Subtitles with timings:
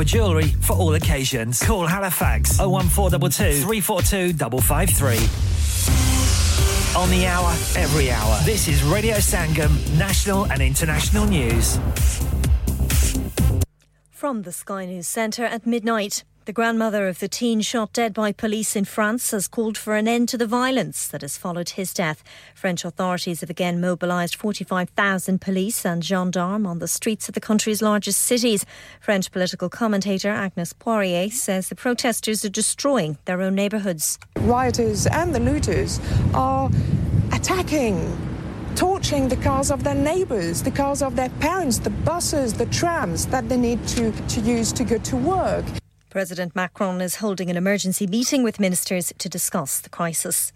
[0.00, 1.62] silver jewellery for all occasions.
[1.62, 7.00] Call Halifax 01422 342 553.
[7.00, 8.38] On the hour, every hour.
[8.44, 11.78] This is Radio Sangam, national and international news.
[14.10, 16.24] From the Sky News Centre at midnight.
[16.46, 20.08] The grandmother of the teen shot dead by police in France has called for an
[20.08, 22.24] end to the violence that has followed his death.
[22.54, 27.82] French authorities have again mobilised 45,000 police and gendarmes on the streets of the country's
[27.82, 28.64] largest cities.
[29.00, 34.18] French political commentator Agnes Poirier says the protesters are destroying their own neighbourhoods.
[34.36, 36.00] Rioters and the looters
[36.32, 36.70] are
[37.32, 38.16] attacking
[38.76, 43.26] torching the cars of their neighbors, the cars of their parents, the buses, the trams
[43.26, 45.66] that they need to, to use to go to work.
[46.10, 50.52] President Macron is holding an emergency meeting with ministers to discuss the crisis.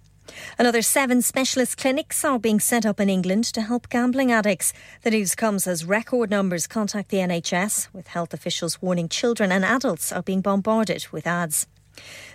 [0.59, 4.73] Another seven specialist clinics are being set up in England to help gambling addicts.
[5.03, 9.65] The news comes as record numbers contact the NHS, with health officials warning children and
[9.65, 11.69] adults are being bombarded with ads.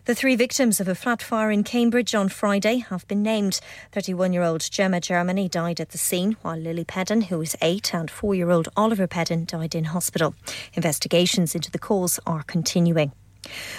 [0.05, 3.59] The three victims of a flat fire in Cambridge on Friday have been named.
[3.92, 7.94] 31 year old Gemma Germany died at the scene, while Lily Pedden, who is eight,
[7.94, 10.36] and four year old Oliver Pedden died in hospital.
[10.73, 13.11] Investigations into the cause are continuing.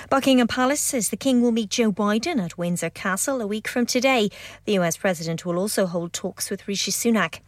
[0.09, 3.87] Buckingham Palace says the King will meet Joe Biden at Windsor Castle a week from
[3.87, 4.31] today.
[4.65, 7.41] The US President will also hold talks with Rishi Sunak.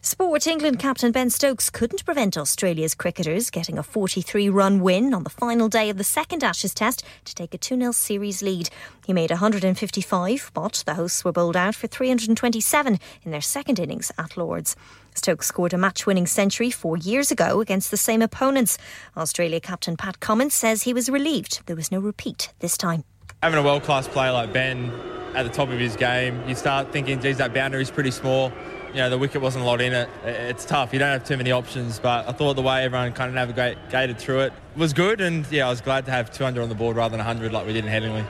[0.00, 5.24] Sport England captain Ben Stokes couldn't prevent Australia's cricketers getting a 43 run win on
[5.24, 8.68] the final day of the second Ashes test to take a 2 0 series lead.
[9.06, 14.10] He made 155, but the hosts were bowled out for 327 in their second innings
[14.18, 14.76] at Lords.
[15.14, 18.78] Stokes scored a match winning century four years ago against the same opponents.
[19.16, 23.04] Australia captain Pat Cummins says he was relieved there was no repeat this time.
[23.42, 24.90] Having a world class player like Ben
[25.34, 28.52] at the top of his game, you start thinking, geez, that boundary is pretty small
[28.92, 30.08] you know, the wicket wasn't a lot in it.
[30.24, 30.92] It's tough.
[30.92, 34.18] You don't have too many options, but I thought the way everyone kind of navigated
[34.18, 35.20] through it was good.
[35.20, 37.66] And yeah, I was glad to have 200 on the board rather than 100 like
[37.66, 38.24] we did in Headingley.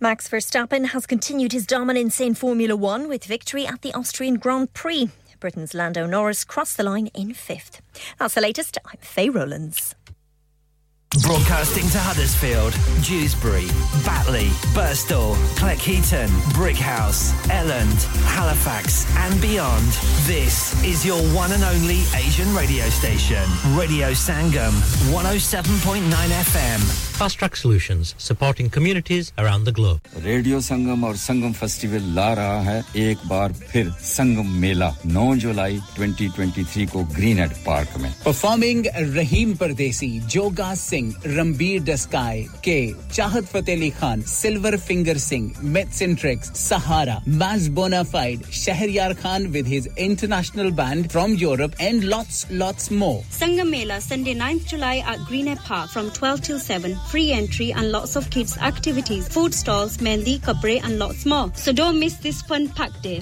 [0.00, 4.72] Max Verstappen has continued his dominance in Formula One with victory at the Austrian Grand
[4.74, 5.10] Prix.
[5.38, 7.80] Britain's Lando Norris crossed the line in fifth.
[8.18, 8.78] That's the latest.
[8.84, 9.94] I'm Faye Rowlands.
[11.20, 12.72] Broadcasting to Huddersfield,
[13.04, 13.66] Dewsbury,
[14.02, 19.84] Batley, Birstall, Cleckheaton, Brighouse, Elland, Halifax, and beyond.
[20.24, 23.44] This is your one and only Asian radio station,
[23.76, 24.72] Radio Sangam,
[25.12, 26.80] 107.9 FM.
[27.12, 30.00] Fast Track Solutions, supporting communities around the globe.
[30.24, 35.72] Radio Sangam or Sangam Festival ला रहा hai ek बार फिर Sangam Mela 9 July
[35.98, 38.84] 2023 ko Greenhead Park mein performing
[39.14, 41.01] Rahim Pardesi Joga Singh.
[41.01, 42.79] Singh Ranbir डस्काई के
[43.13, 46.03] Chahat Fateh Ali Khan silver finger Singh mats
[46.59, 53.21] सहारा मैज bonafide Shahryar Khan with his international band from Europe and lots lots more.
[53.37, 56.95] Sangam Mela Sunday 9th July at Greenhead Park from 12 till 7.
[57.11, 61.51] Free entry and lots of kids activities, food stalls, mendi, kapre and lots more.
[61.55, 63.21] So don't miss this fun packed day.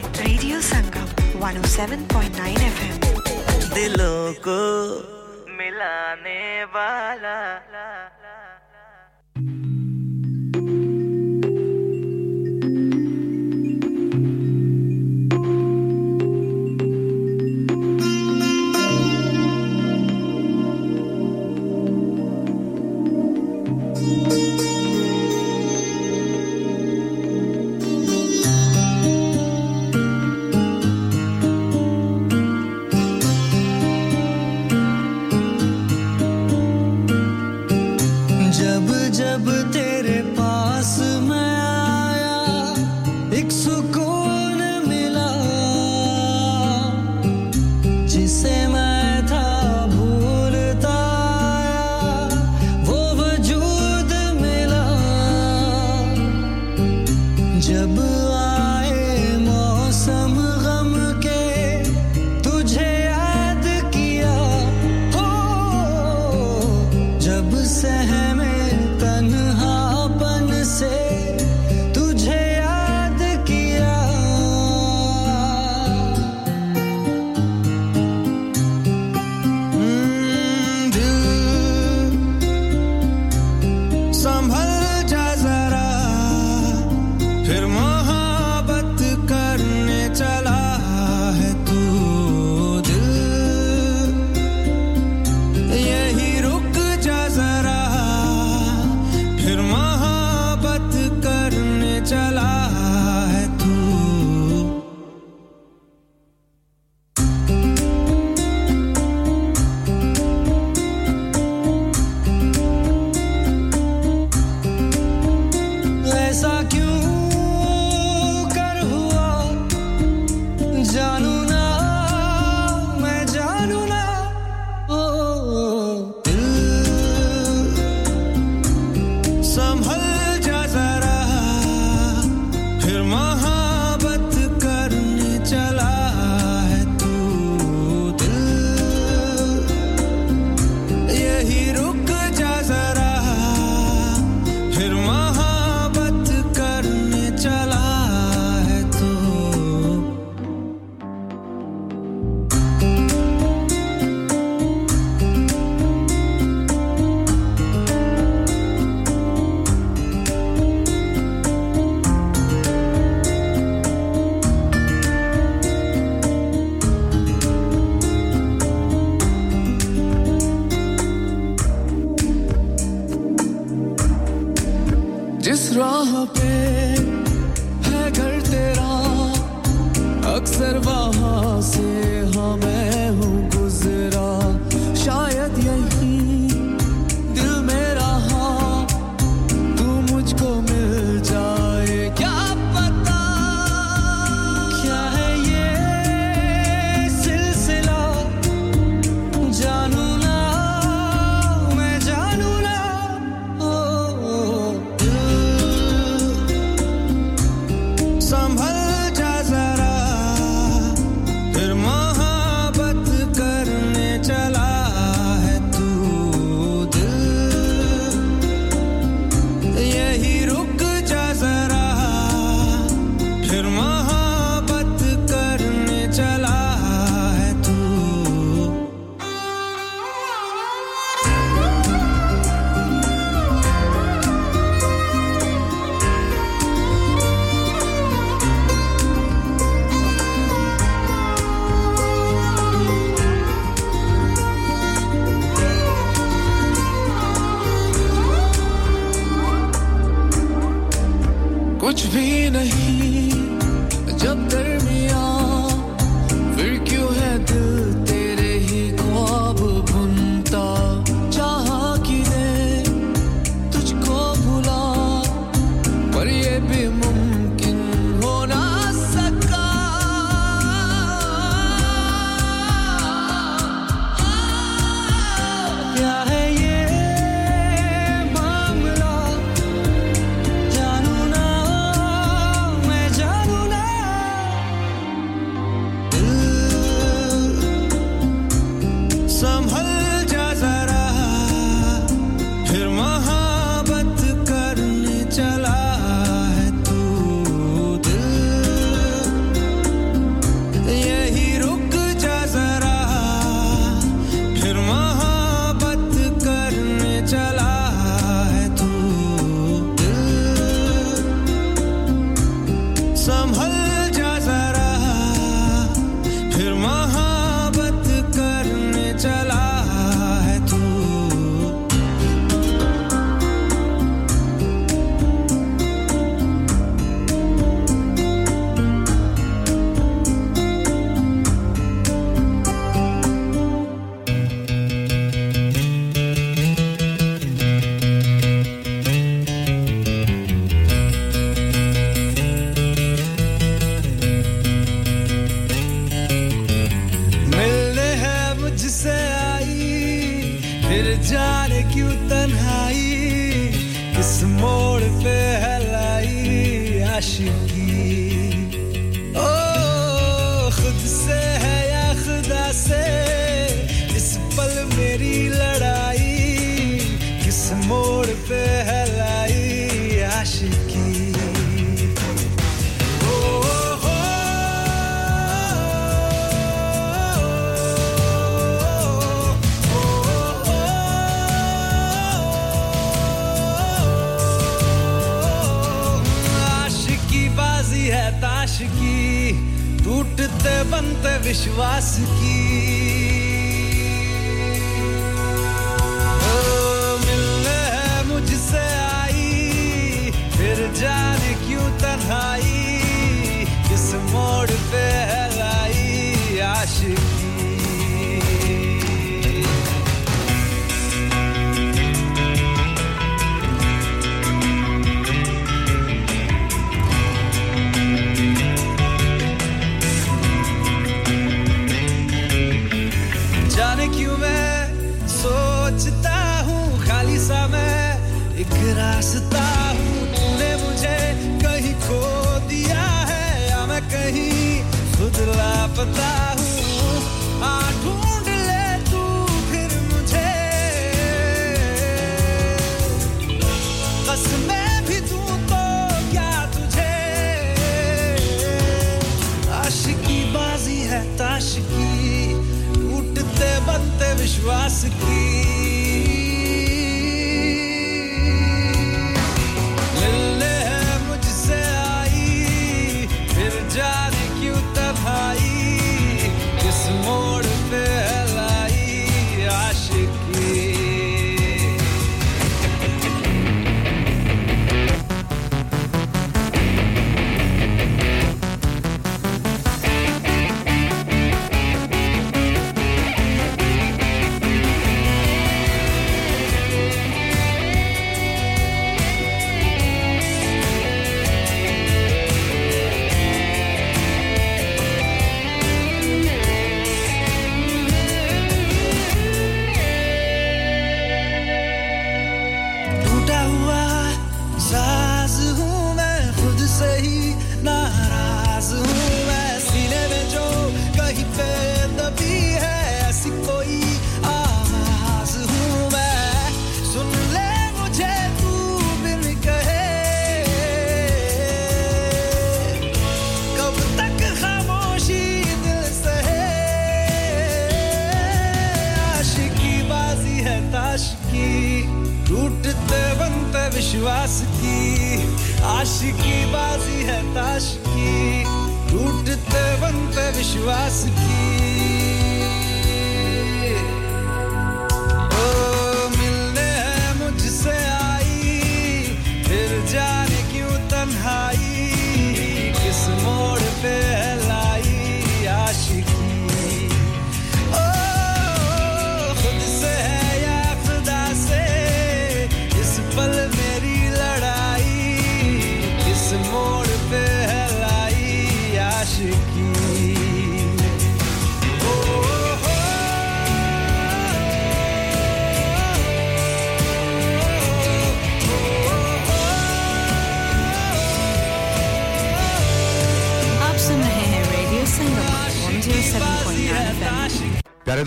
[0.71, 1.07] Sangam
[1.41, 2.97] 107.9 FM
[3.75, 4.59] दिलों को
[5.59, 6.41] मिलाने
[6.75, 7.37] वाला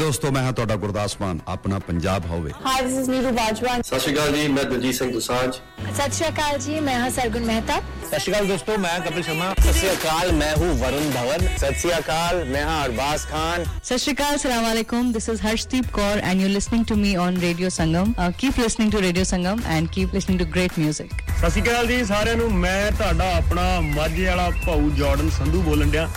[0.04, 3.98] ਦੋਸਤੋ ਮੈਂ ਹਾਂ ਤੁਹਾਡਾ ਗੁਰਦਾਸ ਮਾਨ ਆਪਣਾ ਪੰਜਾਬ ਹੋਵੇ hi this is Neeru Bajwa ਸਤਿ
[4.00, 7.80] ਸ਼੍ਰੀ ਅਕਾਲ ਜੀ ਮੈਂ ਦਲਜੀਤ ਸਿੰਘ ਦੁਸਾਂਝ ਸਤਿ ਸ਼੍ਰੀ ਅਕਾਲ ਜੀ ਮੈਂ ਹਾਂ ਸਰਗੁਣ ਮਹਿਤਾ
[8.04, 12.74] ਸਤਿ ਸ਼੍ਰੀ ਅਕਾਲ ਦੋਸਤੋ मैं कपिल शर्मा सत्याकाल मैं हूँ वरुण धवन सत्याकाल मैं हूँ
[12.78, 17.38] अरबाज खान सत्याकाल सलाम वालेकुम this is Harshdeep Kaur and you listening to me on
[17.40, 21.62] radio Sangam keep listening to radio Sangam and keep listening to great music ਸਤਿ ਸ਼੍ਰੀ
[21.62, 26.08] ਅਕਾਲ ਜੀ ਸਾਰਿਆਂ ਨੂੰ ਮੈਂ ਤੁਹਾਡਾ ਆਪਣਾ ਮਾਝੇ ਵਾਲਾ ਭਾਊ ਜਾਰਡਨ ਸੰਧੂ ਬੋਲਣ ਡਿਆ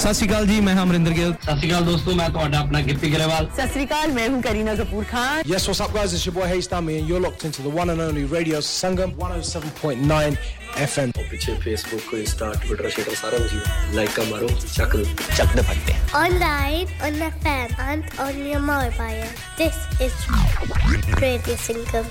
[0.00, 2.80] ਸਤਿ ਸ਼੍ਰੀ ਅਕਾਲ ਜੀ ਮੈਂ ਹਾਂ ਅਮਰਿੰਦਰ ਗਿੱਲ ਸਤਿ ਸ਼੍ਰੀ ਅਕਾਲ ਦੋਸਤੋ ਮੈਂ ਤੁਹਾਡਾ ਆਪਣਾ
[2.82, 6.14] ਗਿੱਪੀ ਗਰੇਵਾਲ ਸਤਿ ਸ਼੍ਰੀ ਅਕਾਲ ਮੈਂ ਹੂੰ Kareena Kapoor Khan Yes, what's up, guys?
[6.18, 9.12] It's your boy Hayes Dummy, and you're locked into the one and only Radio Sangam
[9.24, 10.38] 107.9
[10.86, 11.12] FM.
[11.30, 15.04] ਪਿੱਛੇ ਫੇਸਬੁੱਕ ਇੰਸਟਾ ਟਵਿੱਟਰ ਸ਼ੇਟਰ ਸਾਰਾ ਕੁਝ ਲਾਈਕ ਕਾ ਮਾਰੋ ਚੱਕ ਦੋ
[15.36, 19.28] ਚੱਕ ਦੇ ਫੱਟੇ Online, on FM, and on your mobile.
[19.58, 20.14] This is
[21.20, 22.06] Radio Singam.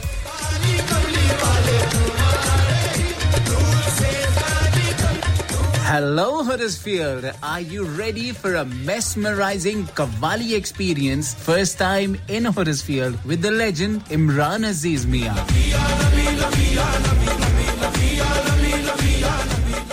[5.90, 7.24] Hello, Huddersfield.
[7.42, 11.34] Are you ready for a mesmerizing Qawwali experience?
[11.34, 15.34] First time in Huddersfield with the legend Imran Aziz Mian.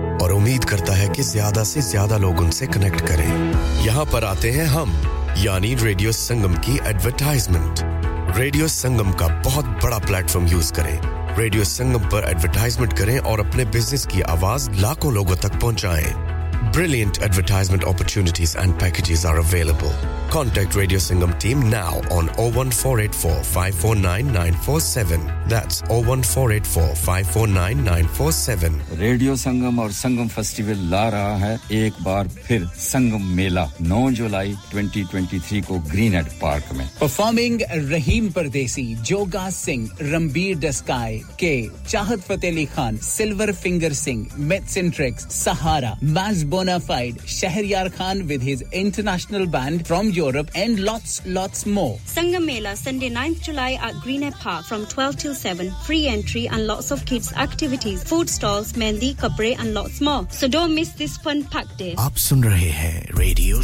[0.21, 4.51] और उम्मीद करता है कि ज़्यादा से ज़्यादा लोग उनसे कनेक्ट करें। यहाँ पर आते
[4.51, 4.93] हैं हम,
[5.37, 7.79] यानी रेडियो संगम की एडवर्टाइजमेंट
[8.37, 10.97] रेडियो संगम का बहुत बड़ा प्लेटफॉर्म यूज़ करें।
[11.37, 16.13] रेडियो संगम पर एडवर्टाइजमेंट करें और अपने बिज़नेस की आवाज़ लाखों लोगों तक पहुंचाएँ।
[16.71, 19.95] Brilliant advertisement opportunities and packages are available.
[20.31, 25.19] Contact Radio Sangam team now on 01484 549947.
[25.49, 28.81] That's 01484 549947.
[28.97, 35.61] Radio Sangam or Sangam Festival Lara hai ek bar fir Sangam Mela 9 July 2023
[35.67, 36.87] ko Greenhead Park mein.
[36.97, 37.59] Performing
[37.91, 44.77] Rahim Pardesi, Joga Singh, Rambir Daskai, K, Chahat Fateh Ali Khan, Silver Finger Singh, Metz
[44.77, 51.19] and Trix, Sahara, Mas Bonafide, Shahryar Khan with his international band from Europe, and lots,
[51.25, 51.97] lots more.
[52.05, 55.71] Sangam Mela, Sunday 9th July at Greenhead Park from 12 till 7.
[55.89, 60.25] Free entry and lots of kids' activities, food stalls, mendi, kabre, and lots more.
[60.29, 61.93] So don't miss this fun packed day.
[62.07, 63.61] Ab sunrahe रहे हैं radio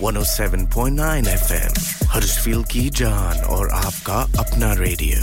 [0.00, 1.72] 107.9 FM,
[2.12, 5.18] Huddersfield ki jaan aur aapka apna radio.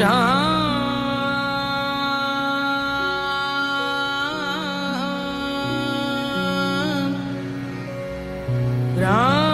[0.00, 0.53] Ram
[8.94, 9.53] Brahma.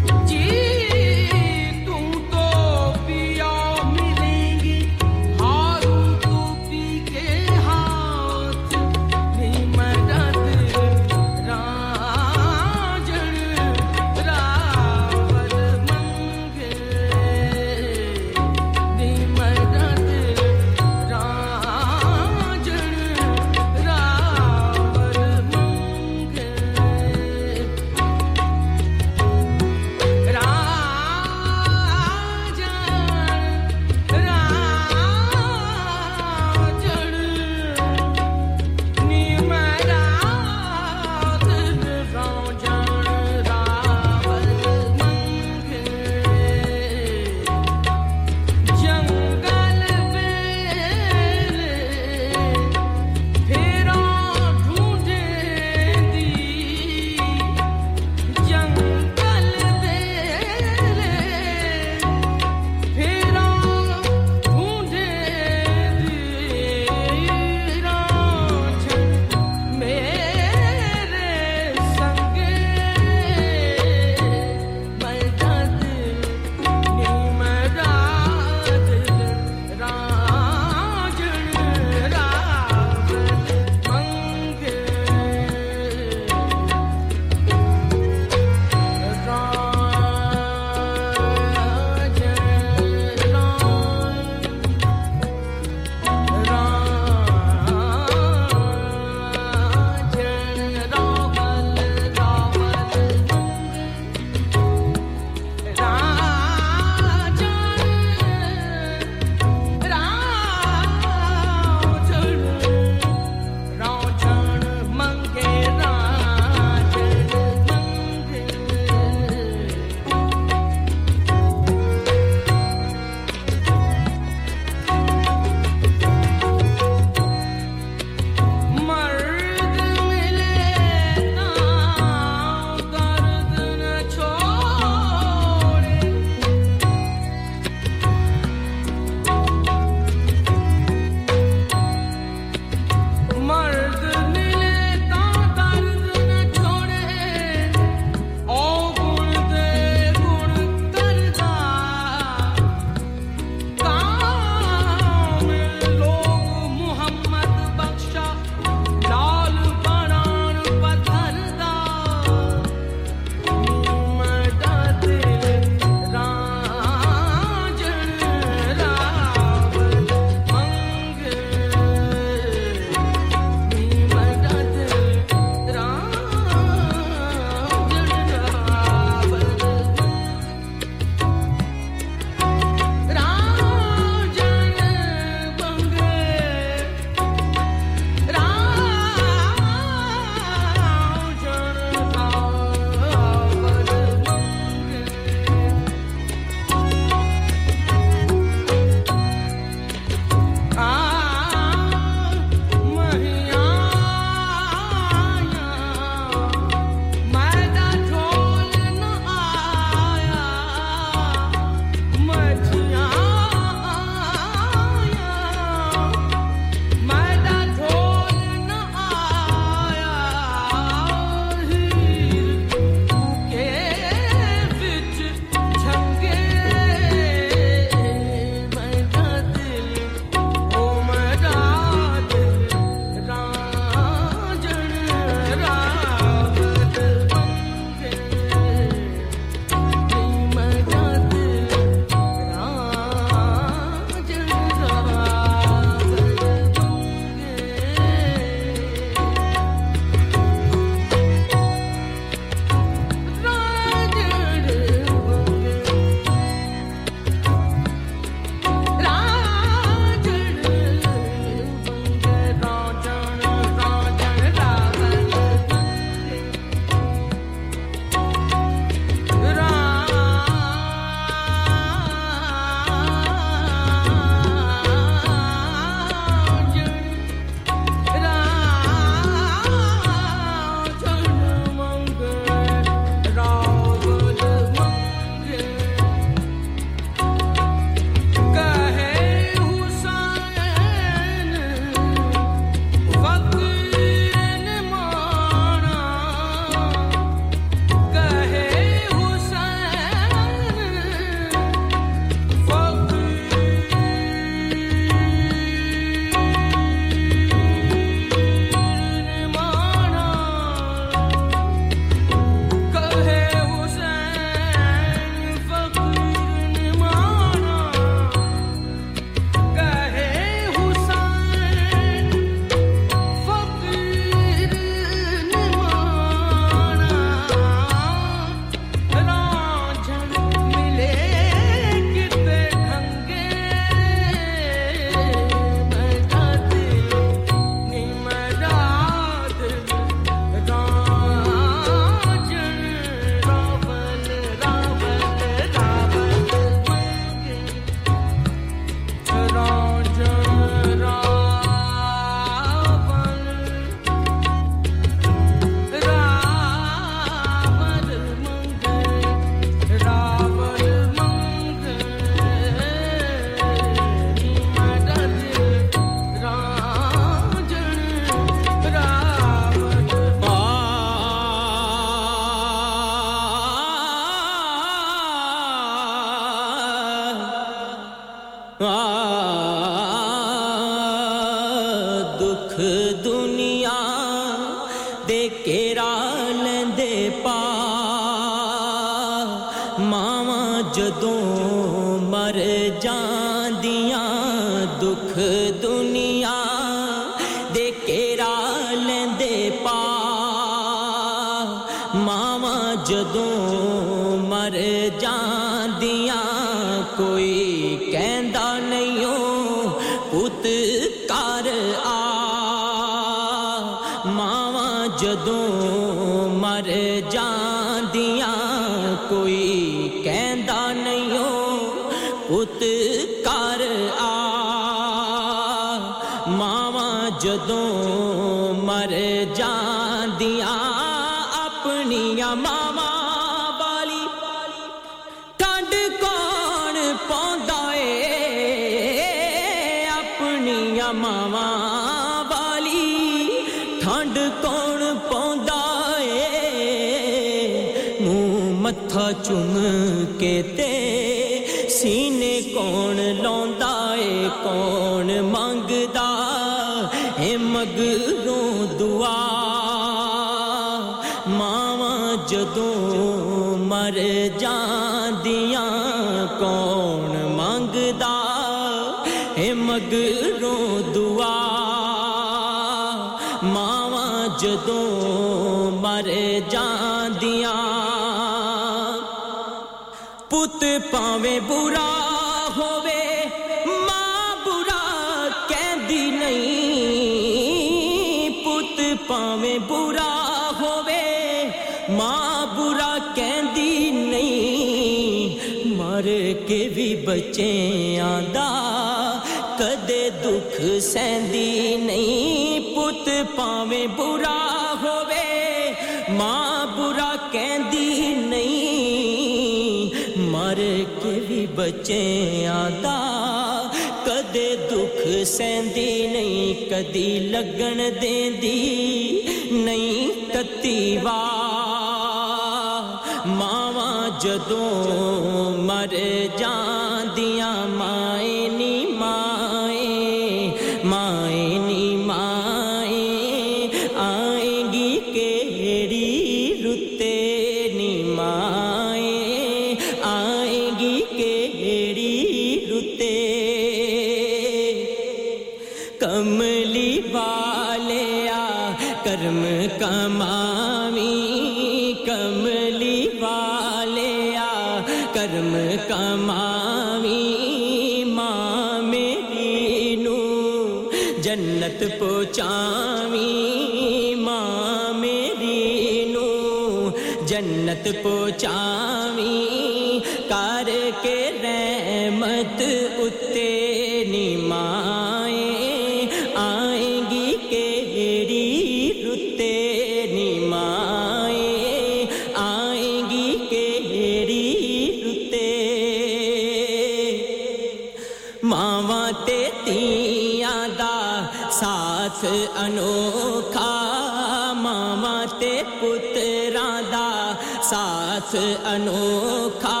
[598.52, 600.00] साथ अनोखा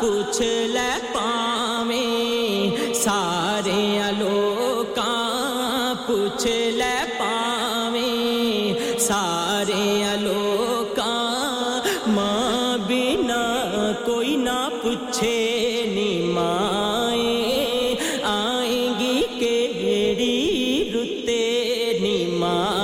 [0.00, 0.40] पूछ
[0.72, 2.04] ले पावे
[2.94, 5.12] सारे अलोका
[6.06, 6.46] पूछ
[6.80, 8.10] ले पावे
[9.00, 11.14] सारे अलोका।
[12.16, 13.42] माँ बिना
[14.06, 15.36] कोई ना पूछे,
[15.94, 17.32] नी माए
[18.26, 20.36] आएगी केड़ी
[20.92, 21.42] रुते,
[22.02, 22.75] नी माँ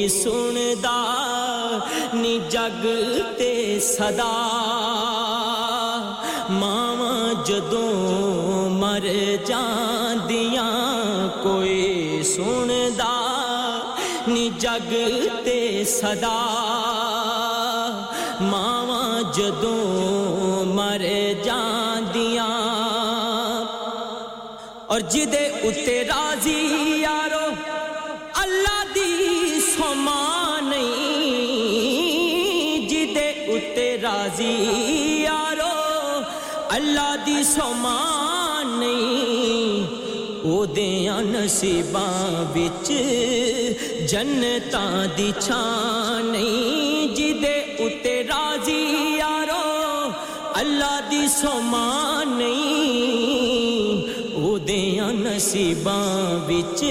[0.00, 0.98] कोई सुनदा,
[2.14, 4.32] नी जगते सदा।
[6.50, 7.12] मावा
[7.44, 9.04] जदों मर
[9.44, 9.60] जा
[11.44, 13.12] कोई सुनदा,
[14.28, 16.38] नी जगते सदा।
[18.42, 19.04] मावा
[19.36, 21.04] जदों मर
[21.44, 21.60] जा
[24.90, 27.29] और जिदे उत्ते राज़ी यार
[37.39, 39.83] ਅੱਲਾ ਦੀ ਸੋਮਾ ਨਹੀਂ
[40.45, 42.91] ਉਹਦਿਆਂ ਨਸੀਬਾਂ ਵਿੱਚ
[44.11, 50.11] ਜੰਨਤਾਂ ਦੀ ਛਾਂ ਨਹੀਂ ਜਿਹਦੇ ਉੱਤੇ ਰਾਜ਼ੀ ਯਾਰੋ
[50.59, 54.01] ਅੱਲਾ ਦੀ ਸੋਮਾ ਨਹੀਂ
[54.35, 56.83] ਉਹਦਿਆਂ ਨਸੀਬਾਂ ਵਿੱਚ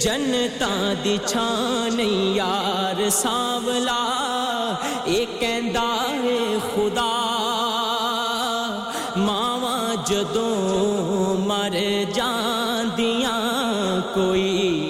[0.00, 4.00] ਜੰਨਤਾਂ ਦੀ ਛਾਂ ਨਹੀਂ ਯਾਰ ਸਾਵਲਾ
[5.08, 5.90] ਇਹ ਕਹਿੰਦਾ
[6.24, 7.31] ਏ ਖੁਦਾ ਮਾਵਾਂ
[10.06, 11.78] ਜਦੋਂ ਮਰ
[12.14, 13.32] ਜਾਂਦੀਆਂ
[14.14, 14.81] ਕੋਈ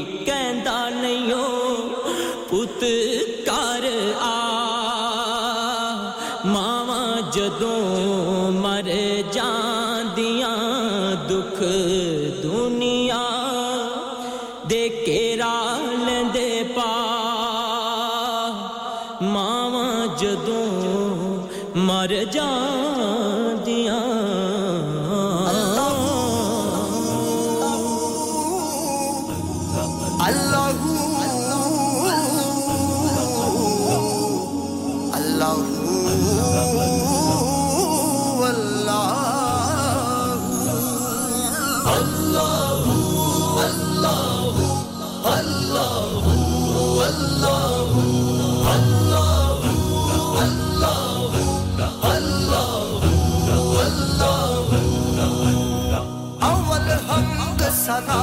[57.84, 58.22] sada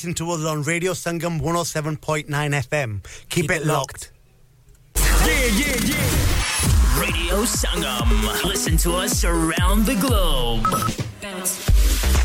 [0.00, 3.04] listening to us on Radio Sangam 107.9 FM.
[3.28, 4.10] Keep, it, locked.
[4.96, 6.98] Yeah, yeah, yeah.
[6.98, 8.08] Radio Sangam.
[8.44, 10.64] Listen to us around the globe.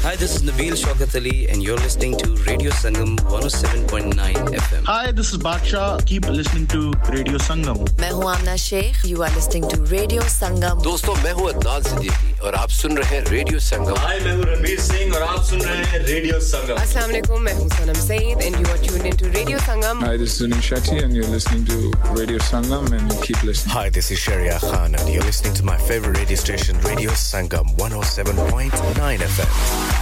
[0.04, 4.84] Hi, this is Nabil Shaukat Ali, and you're listening to Radio Sangam 107.9 FM.
[4.86, 6.06] Hi, this is Baksha.
[6.06, 7.84] Keep listening to Radio Sangam.
[8.00, 12.25] मैं हूँ आमना Sheikh you are listening to radio संगम दोस्तों मैं हूँ अदनान सिद्दीकी
[12.46, 15.62] और आप सुन रहे हैं रेडियो संगम हाय मैं हूँ रणवीर सिंह और आप सुन
[15.62, 19.30] रहे हैं रेडियो संगम अस्सलाम वालेकुम मैं हूँ Sanam Saeed and you are tuned into
[19.30, 20.02] Radio Sangam.
[20.02, 23.76] Hi, this is Sunil Shetty, and you're listening to Radio Sangam, and keep listening.
[23.76, 27.76] Hi, this is Sharia Khan, and you're listening to my favorite radio station, Radio Sangam
[27.78, 29.95] 107.9 FM.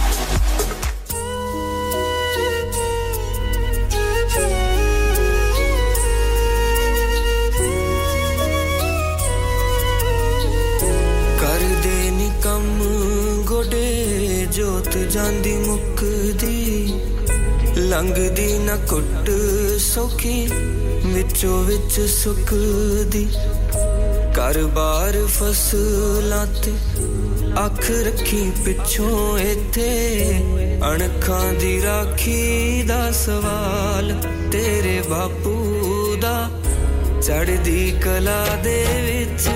[18.15, 19.29] ਲੰਘਦੀ ਨਾ ਕੁੱਟ
[19.79, 20.47] ਸੌਖੀ,
[21.05, 23.25] ਵਿੱਚੋਂ ਵਿੱਚ ਸੁੱਕਦੀ
[24.37, 26.71] ਘਰ-ਬਾਰ ਫਸਲਾਂ ਤੇ
[27.65, 29.89] ਅੱਖ ਰੱਖੀ ਪਿੱਛੋਂ ਇੱਥੇ,
[30.91, 34.13] ਅਣਖਾਂ ਦੀ ਰਾਖੀ ਦਾ ਸਵਾਲ
[34.51, 36.49] ਤੇਰੇ ਬਾਪੂ ਦਾ।
[37.21, 39.49] ਚੜਦੀ ਕਲਾ ਦੇ ਵਿੱਚ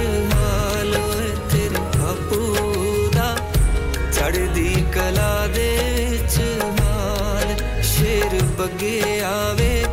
[8.59, 9.83] ਬੱਗੇ ਆਵੇ,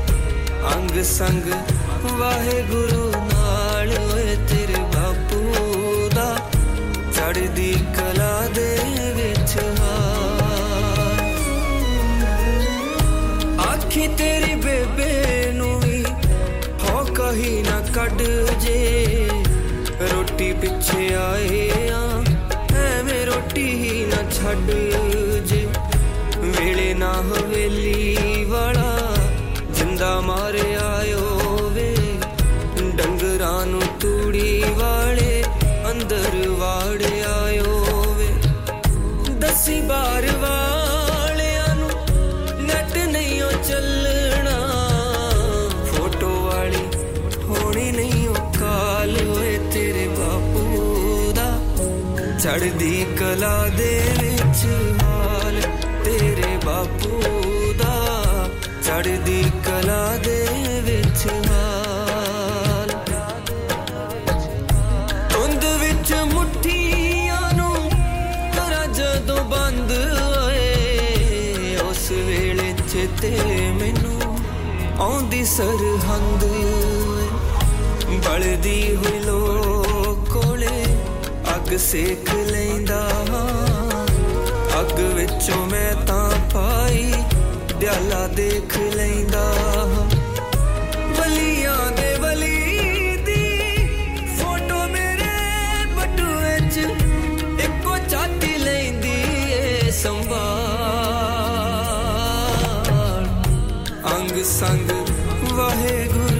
[0.74, 1.44] ਅੰਗ ਸੰਗ
[2.18, 6.36] ਵਾਹਿਗੁਰੂ ਨਾਲ ਓਏ ਤੇਰੇ ਬਾਪੂ ਦਾ
[7.16, 8.68] ਚੜਦੀ ਕਲਾ ਦੇ
[9.16, 11.24] ਵਿੱਚ ਹਾਲ
[13.68, 16.04] ਆਖੀ ਤੇਰੀ ਬੇਬੇ ਨੂੰ ਵੀ
[16.82, 18.22] ਹੋ ਕਹੀ ਨਾ ਕੱਢ
[18.62, 19.28] ਜੇ,
[20.12, 22.02] ਰੋਟੀ ਪਿੱਛੇ ਆਏ ਆ,
[22.86, 24.70] ਐਵੇਂ ਰੋਟੀ ਹੀ ਨਾ ਛੱਡ
[52.66, 53.90] ਚੜਦੀ ਕਲਾ ਦੇ
[54.20, 54.64] ਵਿੱਚ
[55.02, 55.60] ਹਾਲ
[56.04, 57.20] ਤੇਰੇ ਬਾਪੂ
[57.78, 58.48] ਦਾ
[58.86, 60.46] ਚੜਦੀ ਕਲਾ ਦੇ
[60.84, 62.90] ਵਿੱਚ ਹਾਲ।
[65.30, 67.74] ਧੁੰਦ ਵਿੱਚ ਮੁੱਠੀਆਂ ਨੂੰ
[68.56, 73.36] ਕਰਾਂ ਜਦੋਂ ਬੰਦ ਓਏ ਉਸ ਵੇਲੇ ਚੇਤੇ
[73.72, 74.38] ਮੈਨੂੰ
[74.98, 79.75] ਆਉਂਦੀ ਸਰਹੰਦ। ਓਏ ਬਲਦੀ ਹੋਈ ਲੋ ਕੋਲੇ
[81.66, 82.98] ਅੱਗ ਸੇਕ ਲੈਂਦਾ
[84.80, 87.12] ਅੱਗ ਵਿੱਚੋਂ ਮੈਂ ਤਾਂ ਪਾਈ
[87.80, 89.42] ਦਿਆਲਾ ਦੇਖ ਲੈਂਦਾ
[91.18, 93.42] ਵਲੀਆਂ ਦੇ ਵਲੀ ਦੀ
[94.36, 95.32] ਫੋਟੋ ਮੇਰੇ
[95.96, 96.76] ਬਟੂਏ 'ਚ
[97.64, 99.16] ਇੱਕੋ ਚਾਟੀ ਲੈਂਦੀ
[99.52, 100.46] ਏ ਸੰਭਾਲ।
[104.14, 104.90] ਅੰਗ ਸੰਗ
[105.52, 106.35] ਵਾਹਿਗੁਰੂ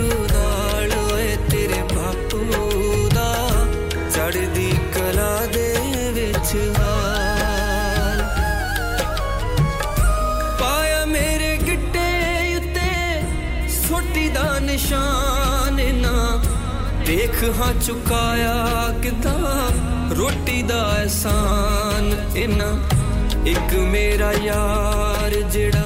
[17.37, 19.70] ਦੇਖ ਹਾਂ ਚੁਕਾਇਆ ਕਿਦਾਂ?
[20.16, 22.68] ਰੋਟੀ ਦਾ ਐਸਾਨ ਇਨਾ।
[23.47, 25.82] ਇੱਕ ਮੇਰਾ ਯਾਰ ਜਿਹੜਾ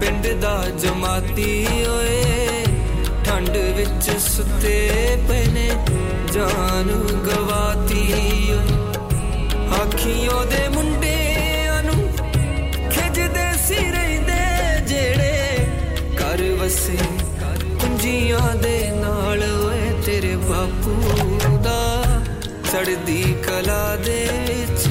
[0.00, 2.64] ਪਿੰਡ ਦਾ ਜਮਾਤੀ ਓਏ,
[3.24, 4.76] ਠੰਡ ਵਿੱਚ ਸੁੱਤੇ
[5.28, 5.68] ਪਏ ਨੇ,
[6.32, 6.90] ਜਾਨ
[7.26, 8.02] ਗਵਾਤੀ
[8.52, 8.76] ਓਏ
[9.80, 12.08] ਆਖੀਆਂ ਦੇ ਮੁੰਡਿਆਂ ਨੂੰ
[12.90, 14.40] ਖਿੱਚਦੇ ਸੀ ਰਹਿੰਦੇ
[14.86, 15.66] ਜਿਹੜੇ
[16.14, 16.98] ਘਰ ਵਸੇ,
[17.80, 18.83] ਕੁੰਜੀਆਂ ਦੇ ਨਾਲ ਓਏ ਤੇਰੇ
[20.48, 22.02] ਬਾਪੂ ਦਾ
[22.72, 24.86] ਸੜਦੀ ਕਲਾ ਦੇ ਵਿੱਚ।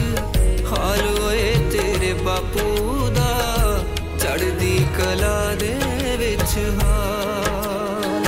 [0.68, 3.84] ਹਾਲ ਓਏ ਤੇਰੇ ਬਾਪੂ ਦਾ
[4.20, 5.74] ਚੜਦੀ ਕਲਾ ਦੇ
[6.18, 8.24] ਵਿੱਚ ਹਾਲ।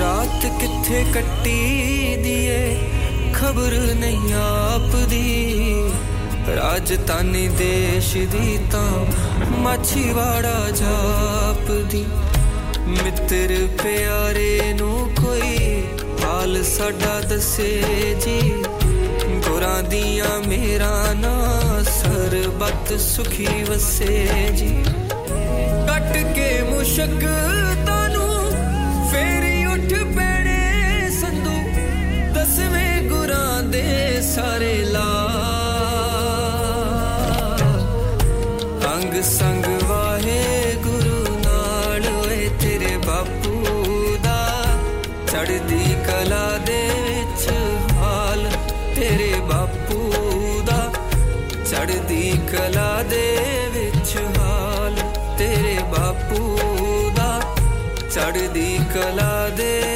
[0.00, 2.76] ਰਾਤ ਕਿੱਥੇ ਕੱਟੀ ਦੀਏ,
[3.34, 5.90] ਖਬਰ ਨਹੀਂ ਆਪਦੀ।
[6.56, 9.04] ਰਾਜਧਾਨੀ ਦੇਸ਼ ਦੀ ਤਾਂ
[9.58, 12.06] ਮਾਛੀਵਾੜਾ ਜਾਪਦੀ।
[12.86, 15.82] ਮਿੱਤਰ ਪਿਆਰੇ ਨੂੰ ਕੋਈ
[16.24, 17.82] ਹਾਲ ਸਾਡਾ ਦੱਸੇ
[18.20, 18.64] ਜੀ।
[19.48, 21.48] ਗੁਰਾਂ ਦੀਆਂ ਮੇਰਾ ਨਾ
[21.82, 24.84] ਸਰਬਤ ਸੁਖੀ ਵਸੇ ਜੀ।
[25.88, 27.26] ਕੱਟ ਕੇ ਮੁਸ਼ਕ
[27.86, 28.52] ਤਾਨੂੰ
[29.12, 31.58] ਫੇਰੀ ਉੱਠ ਪੈਣੇ ਸੰਧੂ।
[32.34, 35.27] ਦਸਵੇਂ ਗੁਰਾਂ ਦੇ ਸਾਰੇ ਲਾ
[52.47, 53.37] ਕਲਾ ਦੇ
[53.73, 54.95] ਵਿੱਚ ਹਾਲ
[55.37, 56.57] ਤੇਰੇ ਬਾਪੂ
[57.15, 57.41] ਦਾ
[58.15, 59.86] ਚੜਦੀ ਕਲਾ ਦੇ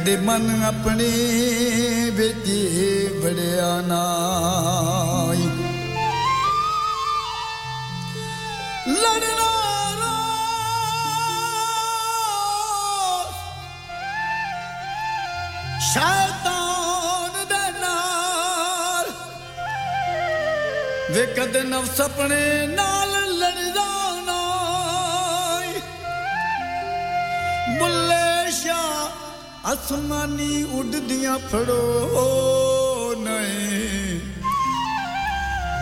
[0.00, 1.08] ਕਦੇ ਮਨ ਆਪਣੇ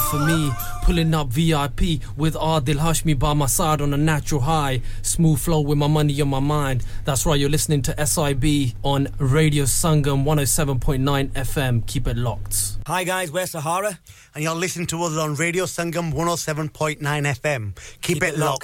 [0.00, 0.50] for me.
[0.82, 4.82] Pulling up VIP with Adil Hashmi by my side on a natural high.
[5.02, 6.84] Smooth flow with my money on my mind.
[7.04, 11.86] That's right, you're listening to SIB on Radio Sangam 107.9 FM.
[11.86, 12.76] Keep it locked.
[12.86, 13.98] Hi guys, we're Sahara,
[14.34, 17.74] and you're listening to us on Radio Sangam 107.9 FM.
[17.74, 18.40] Keep, Keep it, locked.
[18.40, 18.63] locked.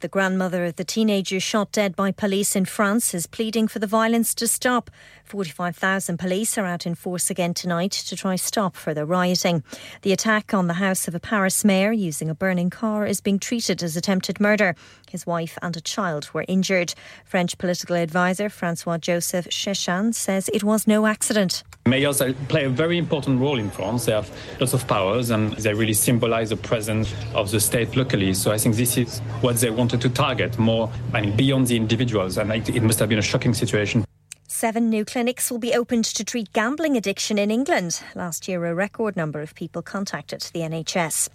[0.00, 3.86] The grandmother of the teenager shot dead by police in France is pleading for the
[3.88, 4.92] violence to stop.
[5.24, 9.64] 45,000 police are out in force again tonight to try stop further rioting.
[10.02, 13.40] The attack on the house of a Paris mayor using a burning car is being
[13.40, 14.76] treated as attempted murder.
[15.10, 16.94] His wife and a child were injured.
[17.24, 21.64] French political advisor Francois Joseph Chechan says it was no accident.
[21.88, 24.06] Mayors play a very important role in France.
[24.06, 24.30] They have
[24.60, 28.34] lots of powers and they really symbolize the presence of the state locally.
[28.34, 31.76] So I think this is what they wanted to target more, I mean, beyond the
[31.76, 32.36] individuals.
[32.36, 34.04] And it must have been a shocking situation.
[34.46, 38.02] Seven new clinics will be opened to treat gambling addiction in England.
[38.14, 41.28] Last year, a record number of people contacted the NHS.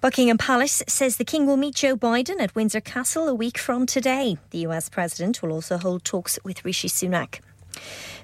[0.00, 3.86] Buckingham Palace says the King will meet Joe Biden at Windsor Castle a week from
[3.86, 4.38] today.
[4.50, 7.40] The US President will also hold talks with Rishi Sunak.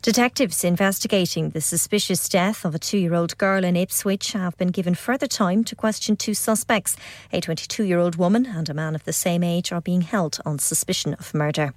[0.03, 4.73] Detectives investigating the suspicious death of a two year old girl in Ipswich have been
[4.73, 6.97] given further time to question two suspects.
[7.33, 10.41] A 22 year old woman and a man of the same age are being held
[10.45, 11.73] on suspicion of murder.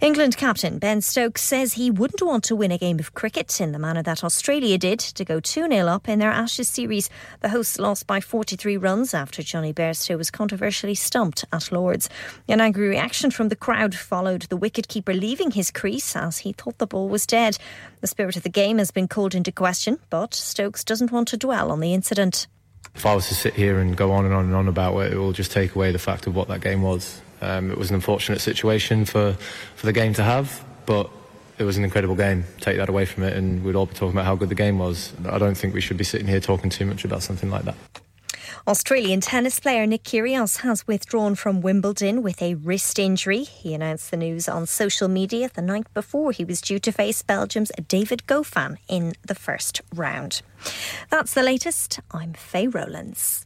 [0.00, 3.72] England captain Ben Stokes says he wouldn't want to win a game of cricket in
[3.72, 7.08] the manner that Australia did to go 2 0 up in their Ashes series.
[7.40, 12.10] The hosts lost by 43 runs after Jonny Bairstow was controversially stumped at Lords.
[12.46, 16.76] An angry reaction from the crowd followed the wicketkeeper leaving his crease as he thought
[16.76, 17.56] the ball was dead.
[18.02, 21.38] The spirit of the game has been called into question, but Stokes doesn't want to
[21.38, 22.48] dwell on the incident.
[22.94, 25.14] If I was to sit here and go on and on and on about it,
[25.14, 27.22] it will just take away the fact of what that game was.
[27.40, 29.36] Um, it was an unfortunate situation for,
[29.76, 31.10] for the game to have, but
[31.58, 32.44] it was an incredible game.
[32.60, 34.78] Take that away from it, and we'd all be talking about how good the game
[34.78, 35.12] was.
[35.26, 37.76] I don't think we should be sitting here talking too much about something like that.
[38.68, 43.44] Australian tennis player Nick Kyrgios has withdrawn from Wimbledon with a wrist injury.
[43.44, 47.22] He announced the news on social media the night before he was due to face
[47.22, 50.42] Belgium's David Goffin in the first round.
[51.10, 52.00] That's the latest.
[52.10, 53.45] I'm Faye Rowlands.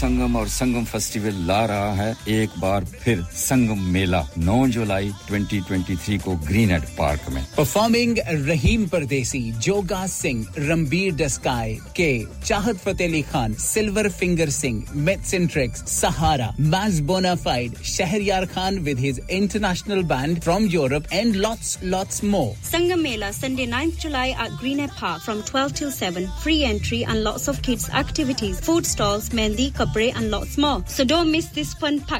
[0.00, 6.18] संगम और Sangam festival ला रहा है। एक बार फिर संगम मेला 9 जुलाई 2023
[6.24, 8.18] को Greenhead park में। Performing
[8.48, 12.10] Rahim Pardesi Joga Singh Ranbir डस्काय के
[12.46, 19.20] Chahat Fateh Ali Khan silver finger Singh मेथसेंट्रिक्स सहारा मैज bonafide Shahryar Khan with his
[19.30, 24.90] international band from Europe and lots lots more Sangam mela Sunday 9th July at Greenhead
[25.00, 26.28] park from 12 till 7.
[26.42, 31.04] Free entry and lots of kids activities food stalls mehndi कपड़े and lots more so
[31.14, 32.19] don't miss this fun park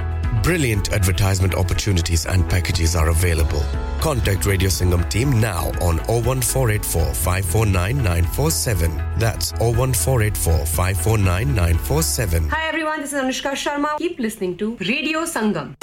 [0.43, 3.63] Brilliant advertisement opportunities and packages are available.
[3.99, 8.95] Contact Radio Sangam team now on 01484 549 947.
[9.17, 12.49] That's 01484 549 947.
[12.49, 13.97] Hi everyone, this is Anushka Sharma.
[13.99, 15.75] Keep listening to Radio Sangam.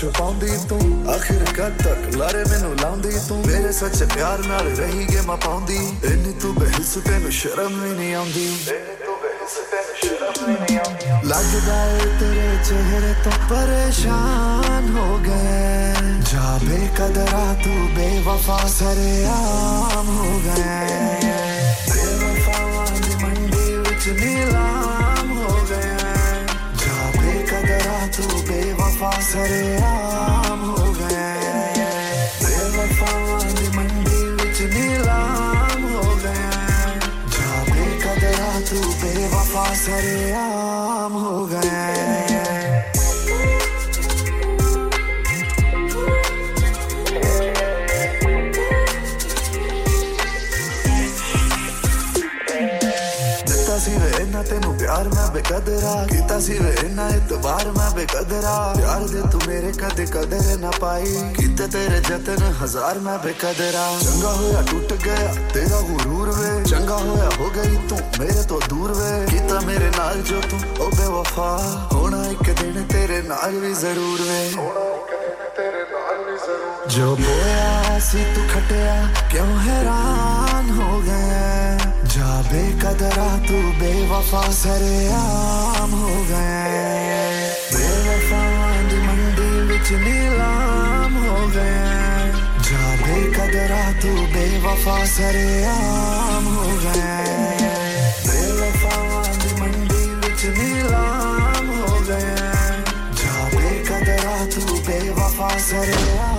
[0.00, 1.10] ਛੁਪਾਉਂਦੀ ਤੂੰ?
[1.14, 3.46] ਆਖਿਰ ਕਦ ਤੱਕ ਲਾਰੇ ਮੈਨੂੰ ਲਾਉਂਦੀ ਤੂੰ?
[3.46, 8.14] ਮੇਰੇ ਸੱਚ ਪਿਆਰ ਨਾਲ ਰਹੀ ਗੇ ਮੈਂ ਪਾਉਂਦੀ। ਇੰਨੀ ਤੂੰ ਬਹਿਸ ਤੈਨੂੰ ਸ਼ਰਮ ਵੀ ਨਹੀਂ
[8.14, 8.56] ਆਉਂਦੀ।
[11.24, 15.94] ਲੱਗਦਾ ਏ ਤੇਰੇ ਚਿਹਰੇ ਤੋਂ ਪਰੇਸ਼ਾਨ ਹੋ ਗਏ।
[16.32, 21.28] ਜਾ ਬੇਕਦਰਾ ਤੂੰ ਬੇਵਫਾ ਸਰੇਆਮ ਹੋ ਗਏ।
[21.94, 25.09] ਬੇਵਫਾ ਵਾਲੀ ਮੰਡੀ ਵਿੱਚ ਨੀਲਾ
[29.30, 31.88] सरेआम हो गए।
[32.40, 36.64] बेवफावां दी मंडी विच नीलाम हो गया
[37.36, 42.19] जा बेकदरा तू बेवफा सरेआम हो गए।
[55.40, 60.48] बेकदरा कीता सी वे ना इत बार मैं बेकदरा। प्यार दे तू मेरे कद कदर
[60.60, 66.50] ना पाई। कीते तेरे जतन हज़ार मैं बेकदरा। चंगा होया टूट गया, तेरा गुरूर वे।
[66.64, 70.88] चंगा होया हो गई तू मेरे तो दूर वे। कीता मेरे नाल जो तू, ओ
[70.90, 71.48] बेवफा।
[71.92, 74.42] होना एक दिन तेरे नाल भी ज़रूर वे।
[76.90, 78.94] जो बोया, सी तू खटिया,
[79.32, 81.89] क्यों हैरान हो गया?
[82.20, 86.82] जा बेकदरा तू बेवफा सरेआम हो गया
[87.74, 88.40] बेवफा
[89.06, 91.94] मंडी बिच नीलाम हो गया
[92.68, 97.14] जा बेकदरा तू बेवफा सरे आम हो गया
[98.26, 98.96] बेवफा
[99.60, 102.50] मंडी बिच नीलाम हो गया
[103.22, 106.29] जा बेकदरा तू बेवफा सरेआम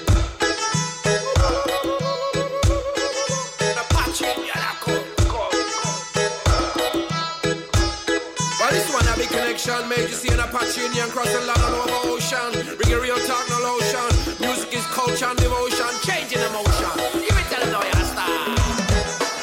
[9.91, 10.01] Connection.
[10.01, 12.51] Made you see an Apache Indian crossing land all over ocean.
[12.77, 14.39] Bring a real talk, no lotion.
[14.39, 15.91] Music is culture and devotion.
[16.03, 16.95] Changing emotion.
[17.19, 18.31] Give it to the lawyer star.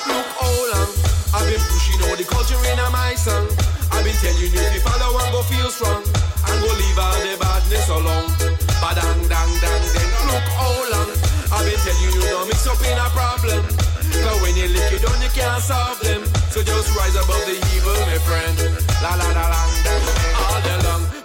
[0.09, 0.91] Look how long
[1.35, 3.47] I've been pushing all the culture in my song.
[3.93, 6.03] I've been telling you if you follow and go feel strong.
[6.49, 8.31] And go leave all the badness alone.
[8.81, 10.11] Badang, dang, dang, dang.
[10.33, 11.11] Look how long
[11.53, 13.63] I've been telling you no mix up in a problem.
[14.25, 16.25] Cause when you lick it down, you can't solve them.
[16.51, 18.57] So just rise above the evil, my friend.
[19.03, 19.68] La la la la,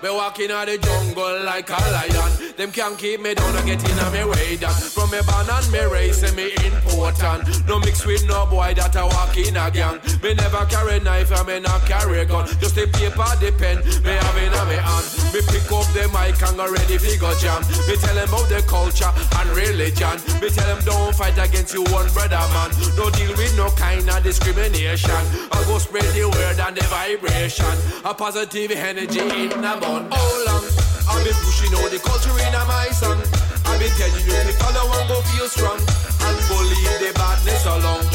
[0.04, 2.32] me walking out the jungle like a lion.
[2.58, 4.76] Them can't keep me down or get in on me way down.
[4.76, 7.48] From me born and me race, and me important.
[7.68, 10.04] No mix with no boy that a walk in a gang.
[10.22, 12.46] Me never carry knife and me not carry gun.
[12.60, 15.08] Just the paper, the pen, me have in a me hand.
[15.32, 17.64] Me pick up the mic and go ready fi go jam.
[17.88, 19.10] Me tell them about the culture
[19.40, 20.20] and religion.
[20.44, 22.76] Me tell them don't fight against you one brother man.
[23.00, 25.24] No deal with no kind of discrimination.
[25.48, 27.72] I go spread the word and the vibration.
[28.04, 30.10] A positive energy in the bun.
[30.10, 30.66] How long
[31.10, 33.22] I've been pushing all the culture in my song.
[33.70, 37.66] I've been telling you to follow and go feel strong and go leave the badness
[37.66, 38.06] alone.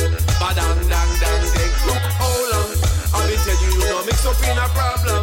[0.43, 1.73] Badang dang dang dang.
[1.87, 2.71] Look how long
[3.15, 5.23] I've been telling you no mix up in a problem.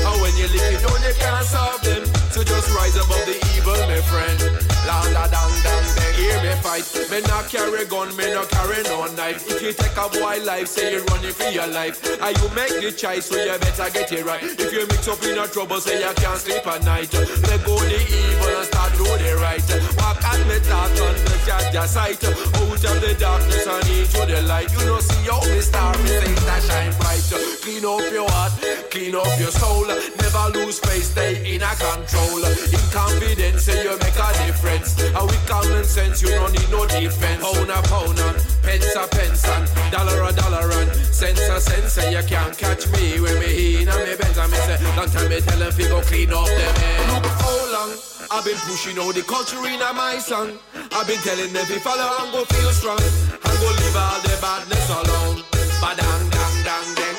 [0.00, 2.02] And when you lick it down, you can't solve them.
[2.32, 4.38] So just rise above the evil, my friend.
[4.86, 6.09] La la dang dang dang.
[6.20, 6.84] Hear me fight.
[7.10, 9.48] Me not carry gun, me not carry no knife.
[9.48, 11.96] If you take a boy life, say you're running for your life.
[12.20, 14.42] And you make the choice, so you better get it right.
[14.42, 17.12] If you mix up in a trouble, say you can't sleep at night.
[17.14, 19.64] Let go the evil and start do the right.
[19.96, 22.22] Walk at me talk on the judge sight.
[22.24, 24.70] Out of the darkness and into the light.
[24.72, 27.24] You know see how me star, me say that shine bright.
[27.62, 28.52] Clean up your heart,
[28.90, 29.86] clean up your soul.
[29.86, 32.44] Never lose faith, stay in a control.
[32.44, 35.00] In confidence, say you make a difference.
[35.00, 37.38] And with common sense, you don't need no defense.
[37.38, 39.64] Pound a pound and pence a pence and
[39.94, 41.92] dollar a dollar and sense a sense.
[41.94, 45.06] Say you can't catch me when me in and me bends and me say long
[45.06, 47.22] time me tell them fi go clean up them head.
[47.22, 47.90] Look how long
[48.30, 50.58] I've been pushing all the culture in my song.
[50.74, 54.34] I've been telling them fi follow and go feel strong and go leave all the
[54.42, 55.44] badness alone.
[55.78, 57.06] Badang dang dang dang.
[57.06, 57.09] Look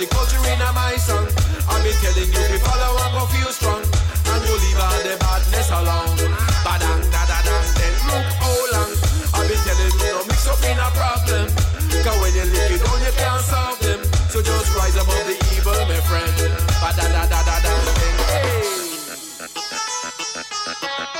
[0.00, 1.28] the culture in my song.
[1.68, 5.14] I've been telling you to follow and go feel strong and go leave all the
[5.20, 6.16] badness alone.
[6.64, 7.96] Badang da da dang dang.
[8.08, 8.92] Look how long
[9.36, 11.52] I've been telling you no mix up in a problem.
[12.00, 14.00] Cause when you lick it down you can't solve them.
[14.32, 16.32] So just rise above the evil, my friend.
[16.80, 18.16] Badadadadang dang.
[18.32, 18.80] Hey.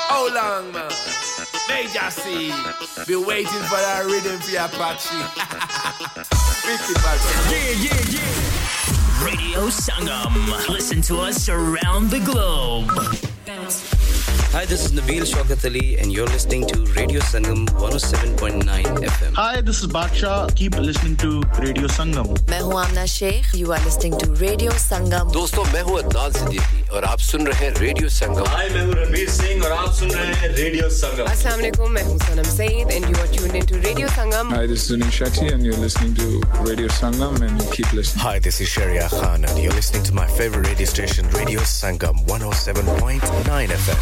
[0.08, 0.88] How long, man?
[1.68, 2.48] Major C.
[3.04, 4.56] Be waiting for that rhythm for
[6.69, 7.29] your Apache.
[7.49, 9.25] Vicky Yeah, yeah, yeah.
[9.25, 10.33] Radio Sangam.
[10.69, 12.89] Listen to us around the globe.
[14.55, 19.33] Hi, this is Nabil Shaukat Ali, and you're listening to Radio Sangam 107.9 FM.
[19.35, 20.55] Hi, this is Baksha.
[20.55, 22.27] Keep listening to Radio Sangam.
[22.49, 26.78] मैं हूँ आमना Sheikh you are listening to radio संगम दोस्तों मैं हूँ अदनान सिद्दीकी
[26.95, 30.11] और आप सुन रहे हैं रेडियो संगम हाय मैं हूँ रणवीर सिंह और आप सुन
[30.11, 33.75] रहे हैं रेडियो संगम अस्सलाम वालेकुम मैं हूँ Sanam Saeed and you are tuned into
[33.87, 36.27] radio Sangam Hi, this is Sunil Shetty, and you're listening to
[36.69, 38.23] Radio Sangam, and keep listening.
[38.25, 42.23] Hi, this is Sharia Khan, and you're listening to my favorite radio station, Radio Sangam
[42.37, 44.01] 107.9 FM.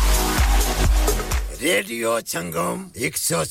[1.64, 3.44] Radio संगम एक सौ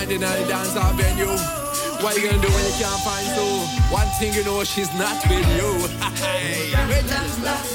[0.00, 1.26] Can't in any dance venue.
[2.02, 3.66] What you gonna do when you can't find Soul?
[3.92, 5.76] One thing you know, she's not with you.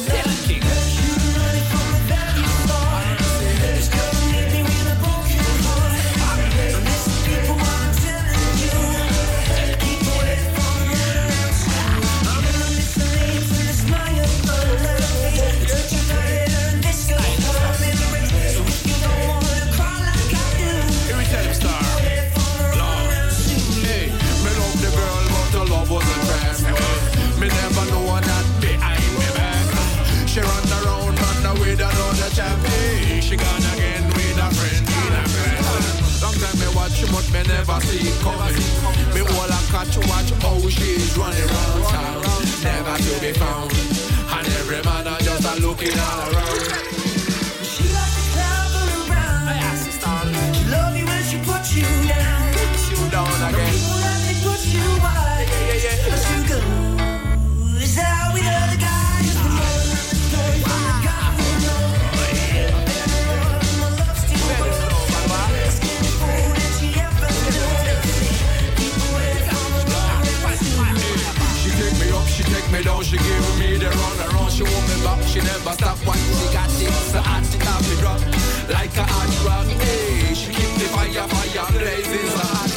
[45.86, 46.60] just all around.
[47.64, 49.54] She like to travel around.
[50.56, 52.54] She love you when she puts you down.
[52.54, 53.72] Puts you down again.
[53.74, 55.48] People that they put you wide.
[55.50, 56.14] Yeah, yeah, yeah.
[56.16, 56.58] As you go,
[57.84, 59.34] is that with other guys?
[59.36, 62.34] The more the story from the guy who knows.
[63.80, 64.74] My love's too good.
[65.76, 67.86] Skinny fool that she ever knows.
[68.80, 70.58] People wait on the road.
[71.62, 74.64] She take me up, she take me down, she give me the run around, she
[74.64, 78.22] want me back, she never stop when she got it, so hot off me drop,
[78.72, 82.72] like a hot rock, hey, she keep the fire, fire blazing, so hot,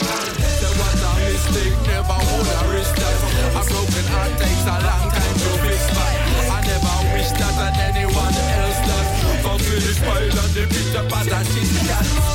[0.59, 3.19] there was a mistake, never would have risk that,
[3.55, 6.15] a broken heart takes a long time to fix, but
[6.51, 9.07] I never wish that on anyone else that,
[9.47, 12.28] come to the smile and the picture, but that she's got.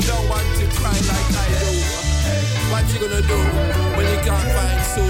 [0.00, 1.70] You don't want to cry like I do,
[2.70, 3.38] what you gonna do
[3.96, 5.02] when you can't find so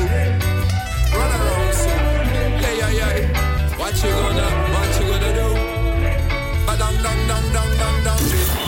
[1.16, 1.88] Run around so
[2.62, 3.16] Yeah, yeah, yeah.
[3.78, 5.48] What you gonna, what you gonna do?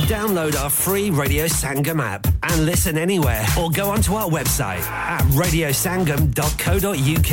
[0.07, 5.23] Download our free Radio Sangam app and listen anywhere or go onto our website at
[5.33, 7.33] radiosangam.co.uk.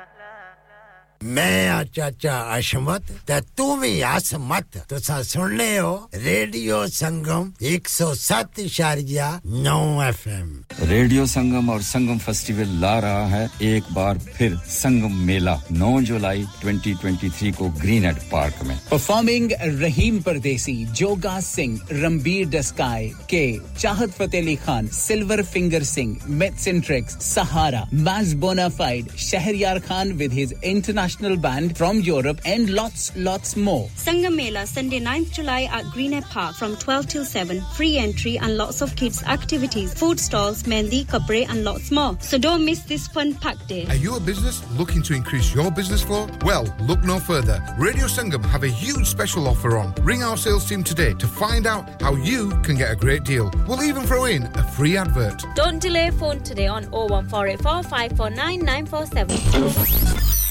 [1.23, 7.51] मैं आ चाचा अशमत ते तू भी हस मत तुसा सुन ले हो radio Sangam
[7.61, 10.63] 107.9 FM.
[10.89, 16.43] Radio Sangam और संगम फेस्टिवल ला रहा है एक बार फिर संगम मेला 9 जुलाई
[16.63, 19.47] 2023 को ग्रीनहेड पार्क में। परफॉर्मिंग
[19.81, 21.71] रहीम परदेसी जोगा सिंह
[22.01, 23.45] रणबीर डस्काई के
[23.77, 26.09] Chahat Fateh Ali Khan silver finger Singh
[26.41, 32.39] myths and tricks Sahara maize bonafide Shahryar Khan with his international international band from Europe,
[32.45, 33.87] and lots, lots more.
[33.95, 37.61] Sangam Mela, Sunday 9th July at Greenhead Park from 12 till 7.
[37.75, 42.17] Free entry and lots of kids' activities, food stalls, mendi, kabre, and lots more.
[42.21, 43.85] So don't miss this fun packed day.
[43.87, 46.27] Are you a business looking to increase your business flow?
[46.43, 47.61] Well, look no further.
[47.77, 49.93] Radio Sangam have a huge special offer on.
[50.01, 53.51] Ring our sales team today to find out how you can get a great deal.
[53.67, 55.43] We'll even throw in a free advert.
[55.55, 60.50] Don't delay phone today on 01484 549 947.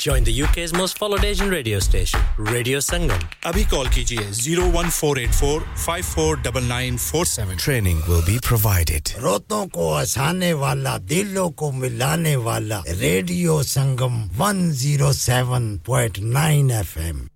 [0.00, 3.20] Join the UK's most followed Asian radio station, Radio Sangam.
[3.42, 7.58] Abhi call kijiye 01484 549947.
[7.58, 9.04] Training will be provided.
[9.20, 12.82] रोतों ko asane wala, दिलों ko milane wala.
[13.00, 17.28] Radio Sangam 107.9 FM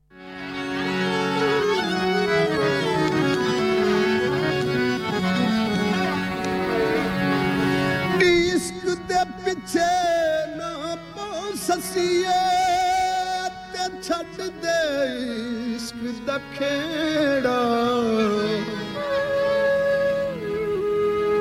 [8.24, 9.88] इश्क दे पीछे
[10.58, 10.70] ना
[11.14, 11.26] पो
[11.66, 12.38] ससिए
[14.03, 14.77] ਛੱਡ ਦੇ
[15.75, 17.59] ਇਸ਼ਕ ਦਾ ਖੇੜਾ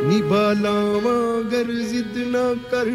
[0.08, 2.90] ਨਿਭਾਲਾਵਾਂ ਗਰ ਜ਼ਿੱਦ ਨਾ ਕਰ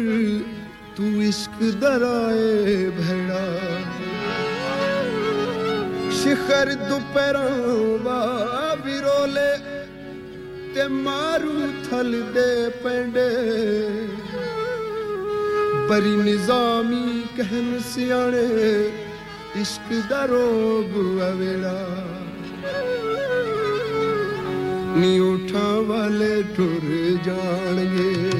[0.96, 3.44] ਤੂੰ ਇਸ਼ਕ ਦਰਾਏ ਭੜਾ
[6.14, 9.56] ਸ਼ਿਖਰ ਦੁਪਹਿਰਾਂ ਵਾ ਵਿਰੋਲੇ
[10.74, 13.28] ਤੇ ਮਾਰੂ ਥਲ ਦੇ ਪੈਂਡੇ
[15.88, 18.46] ਬਰੀ ਨਿਜ਼ਾਮੀ ਕਹਿਨ ਸਿਆਣੇ
[19.55, 22.05] ਇਸ਼ਕ ਦਾ ਰੋਗ ਅਵੇੜਾ
[24.97, 28.31] ਨੀ ਉਠਾਂ ਵਾਲੇ ਟੁਰ ਜਾਣਗੇ।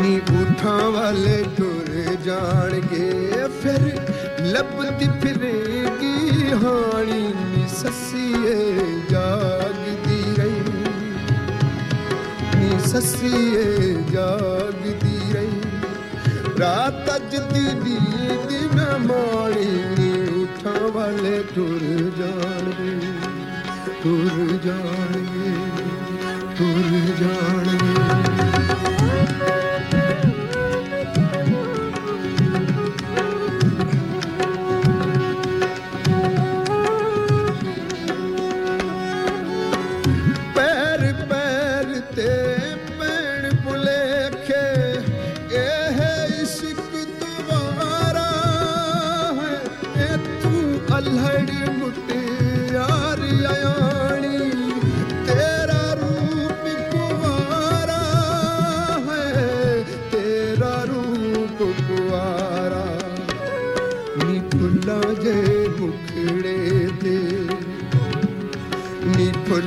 [0.00, 3.10] ਨੀ ਉਠਾਂ ਵਾਲੇ ਟੁਰ ਜਾਣਗੇ।
[3.62, 4.00] ਫਿਰ
[4.46, 8.56] ਲੱਭਦੀ ਫਿਰੇਗੀ ਹਾਣੀ ਨੀ ਸੱਸੀਏ
[9.10, 10.62] ਜਾਗਦੀ ਰਹੀ।
[12.56, 15.60] ਨੀ ਸੱਸੀਏ ਜਾਗਦੀ ਰਹੀ।
[16.60, 20.10] ਰਾਤ ਅੱਜ ਦੀ ਨੀਂਦ ਨਾ ਮਾਣੀ ਨੀ
[20.42, 21.80] ਉਠਾਂ ਵਾਲੇ ਟੁਰ
[22.18, 22.94] ਜਾਣਗੇ
[24.02, 25.54] ਟੁਰ ਜਾਣਗੇ
[26.58, 26.90] ਟੁਰ
[27.20, 27.51] ਜਾਣਗੇ।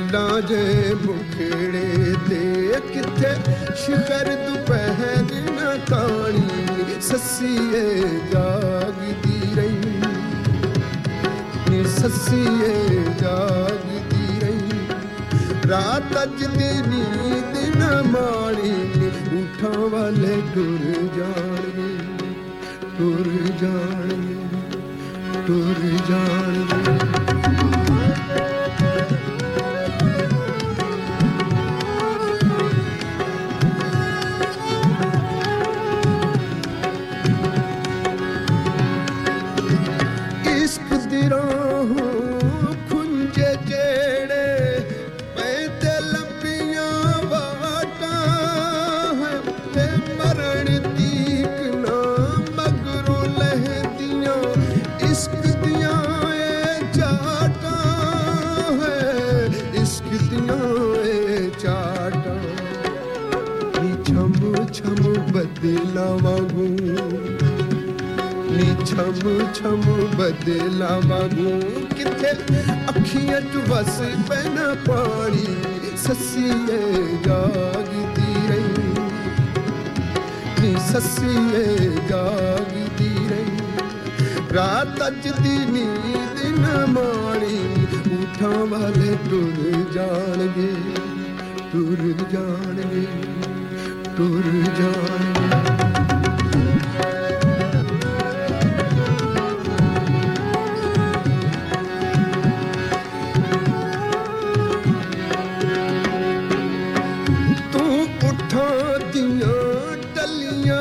[0.06, 3.34] ਨੀ ਫੁੱਲਾਂ ਜੇ ਮੁਖੜੇ ਤੇ ਕਿੱਥੇ?
[3.76, 10.02] ਸ਼ਿਖਰ ਦੁਪਹਿਰ ਨਾ ਕਾਣੀ, ਸੱਸੀਏ ਜਾਗਦੀ ਰਹੀ।
[11.70, 14.70] ਨੀ ਸੱਸੀਏ ਜਾਗਦੀ ਰਹੀ।
[15.70, 18.72] ਰਾਤ ਅੱਜ ਦੀ ਨੀਂਦ ਨਾ ਮਾਣੀ
[19.42, 21.96] ਉਠਾਂ ਵਾਲੇ ਟੁਰ ਜਾਣਗੇ
[22.98, 24.80] ਟੁਰ ਜਾਣਗੇ
[25.46, 27.05] ਟੁਰ ਜਾਣਗੇ।
[66.06, 66.66] बदलावू
[68.86, 69.22] छम
[69.54, 69.82] छम
[70.18, 71.50] बदलावू
[71.94, 72.30] किथे
[72.90, 75.46] अखियाँ तू बस पे ना पारी
[75.96, 76.78] ससिए
[77.26, 78.86] जागती रही।
[80.60, 81.64] नी ससिए
[82.10, 83.58] जागती रही।
[84.56, 87.58] रात अज दी नींद न मारी
[88.18, 89.58] उठा वाले तुर
[89.94, 90.72] जान गे
[91.72, 92.02] तुर
[92.32, 93.06] जान गे
[94.16, 94.44] तुर
[94.78, 95.25] जान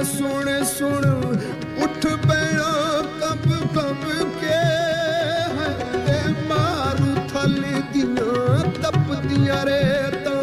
[0.06, 1.06] सुन सुन,
[1.84, 2.73] उठ बैठो,
[3.22, 3.45] कब
[3.76, 4.03] कब
[4.41, 4.57] के
[5.56, 6.19] हंदे
[6.49, 7.56] मारू थल
[7.94, 8.30] दिना
[8.84, 9.84] तप दिया रे
[10.26, 10.36] तो।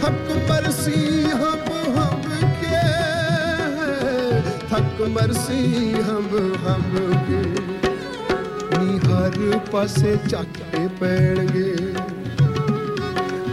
[0.00, 1.66] थक बरसी हम
[1.98, 2.22] हम
[2.62, 2.82] के
[4.70, 6.30] थक बरसी हम
[6.66, 6.92] हम
[7.28, 7.42] के।
[8.78, 11.72] नी हर पासे चाके पैणगे।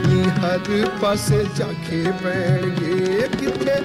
[0.07, 3.75] नी हर पासे चाके पैणगे। कितने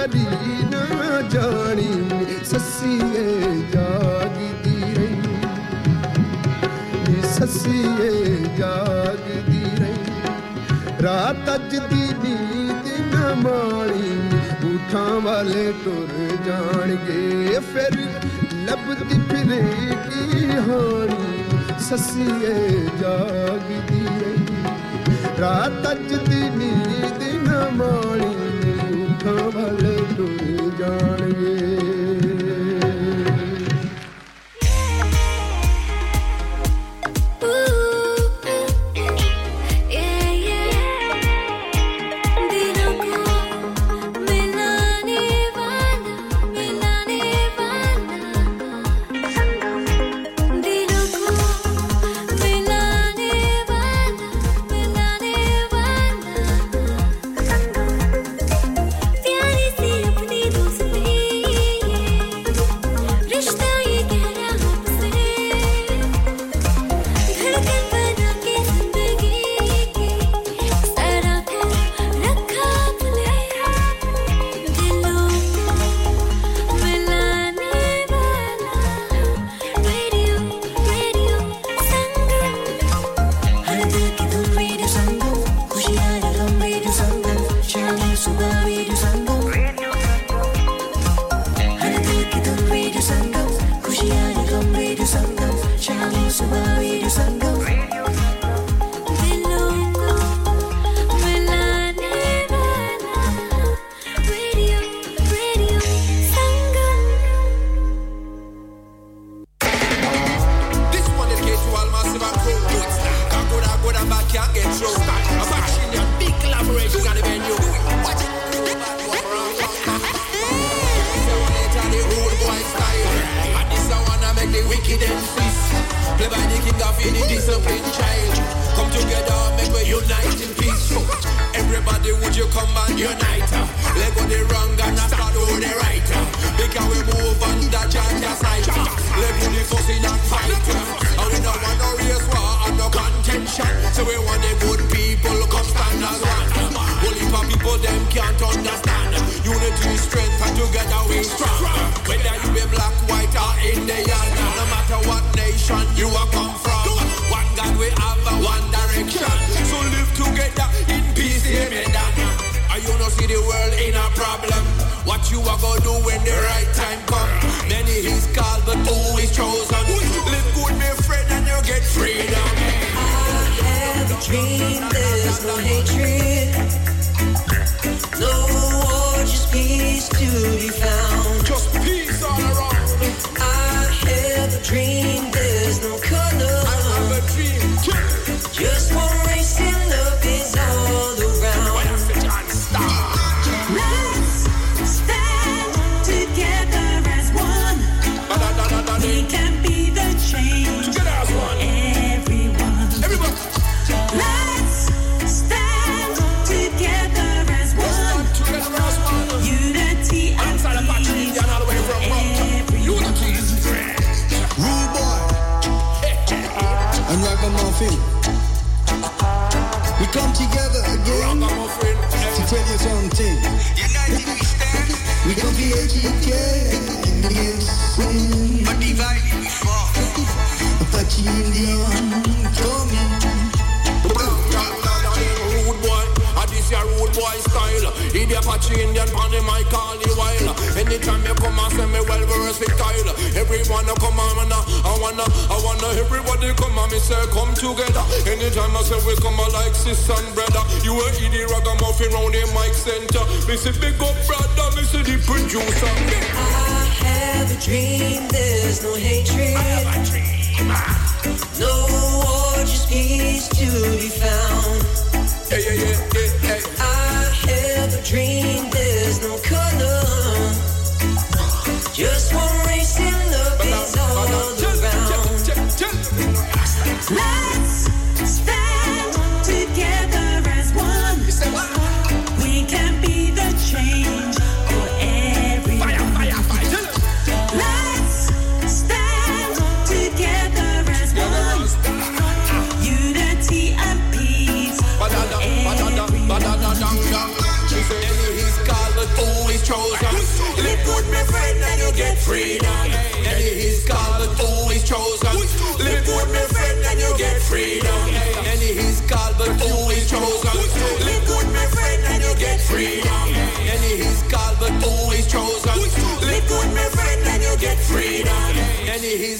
[0.00, 1.88] ਭਲੀ ਨਾ ਜਾਣੀ,
[2.44, 3.24] ਸੱਸੀਏ
[3.72, 5.16] ਜਾਗਦੀ ਰਹੀ
[7.34, 8.10] ਸੱਸੀਏ
[8.58, 14.12] ਜਾਗਦੀ ਰਹੀ ਰਾਤ ਅੱਜ ਦੀ ਨੀਂਦ ਨਾ ਮਾਣੀ
[14.70, 16.10] ਉਠਾਂ ਵਾਲੇ ਟੁਰ
[16.46, 17.92] ਜਾਣਗੇ। ਫਿਰ
[18.66, 19.62] ਲੱਭਦੀ ਫਿਰੇ
[20.08, 20.24] ਕੀ
[20.68, 21.24] ਹਾਣੀ,
[21.88, 22.54] ਸੱਸੀਏ
[23.02, 24.44] ਜਾਗਦੀ ਰਹੀ
[25.40, 28.34] ਰਾਤ ਅੱਜ ਦੀ ਨੀਂਦ ਨਾ ਮਾਣੀ
[29.02, 29.89] ਉਠਾਂ ਵਾਲੇ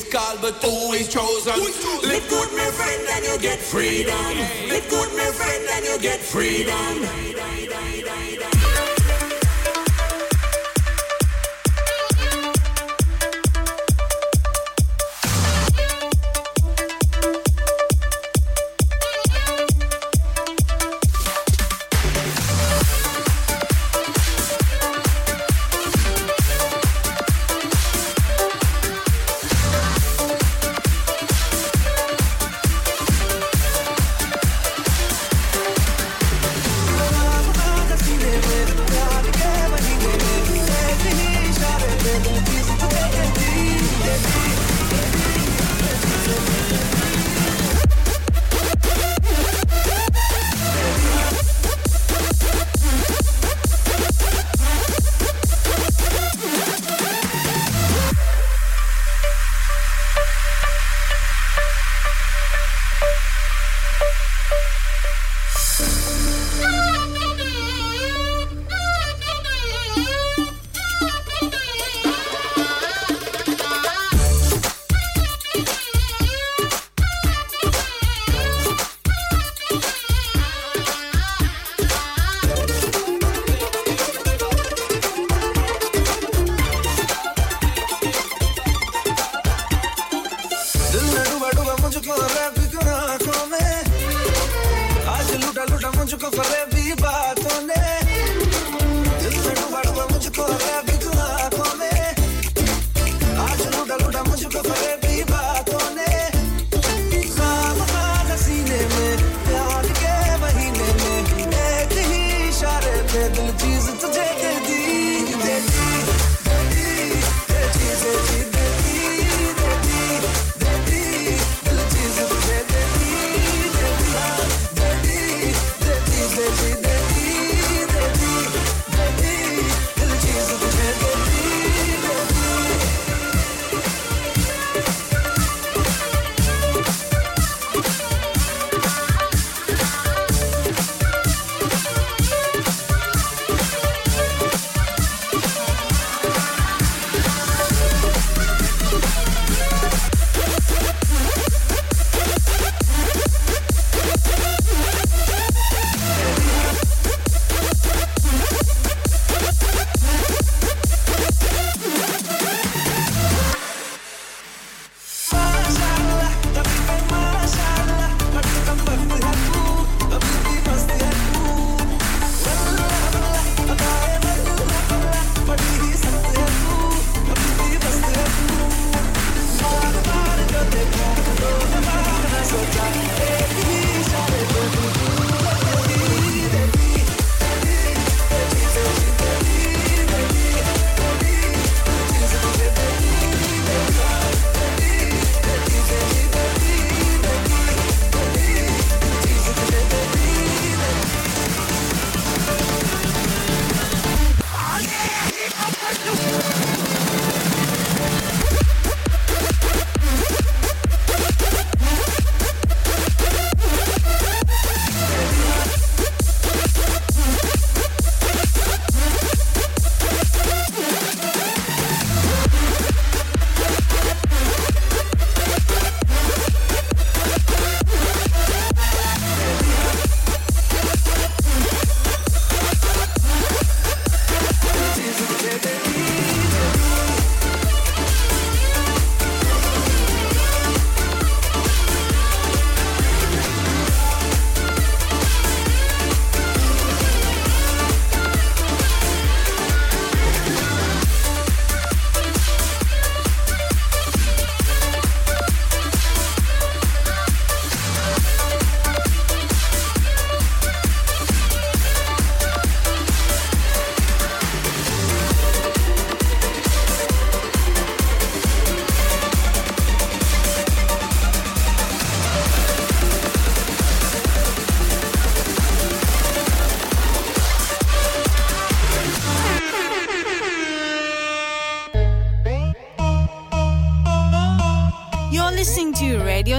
[0.00, 1.54] is called, but who is chosen?
[2.02, 4.14] Live good, my friend, and you get freedom.
[4.68, 8.29] Live good, my friend, and you get freedom.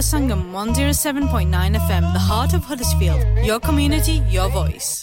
[0.01, 3.21] Sangam 107.9 FM, the heart of Huddersfield.
[3.45, 5.00] Your community, your voice.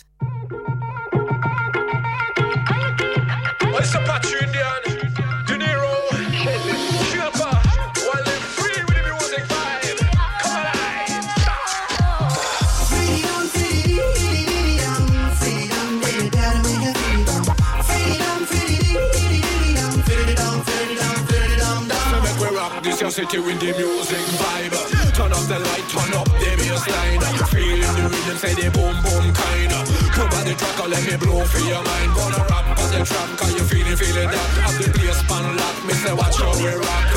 [34.19, 37.11] play that Have the place pan lock Me say watch how we rock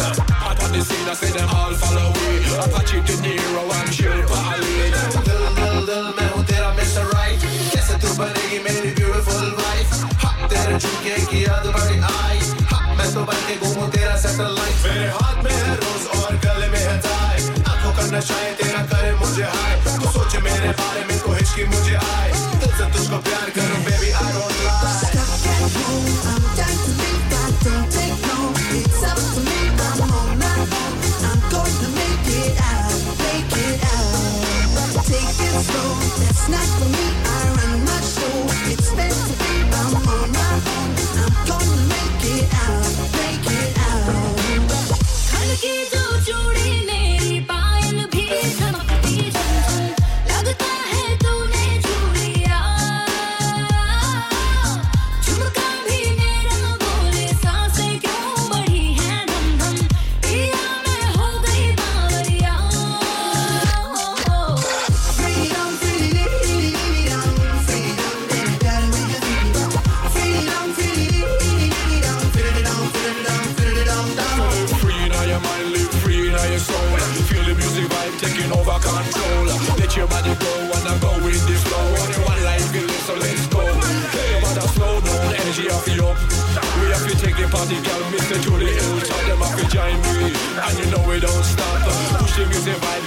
[0.44, 4.62] Hot on the scene I say them all follow we Apache De Niro and little
[4.62, 7.06] little Dil dil dil I miss Mr.
[7.14, 7.40] Right
[7.74, 12.38] कैसे तू बनेगी मेरी beautiful wife हाँ other party किया Hot, आई
[12.72, 16.68] हाँ मैं तो बन के घूमूं तेरा satellite मेरे हाथ में है रोज और गले
[16.74, 17.40] में है टाई
[17.72, 18.71] आंखों का नशा है तेरा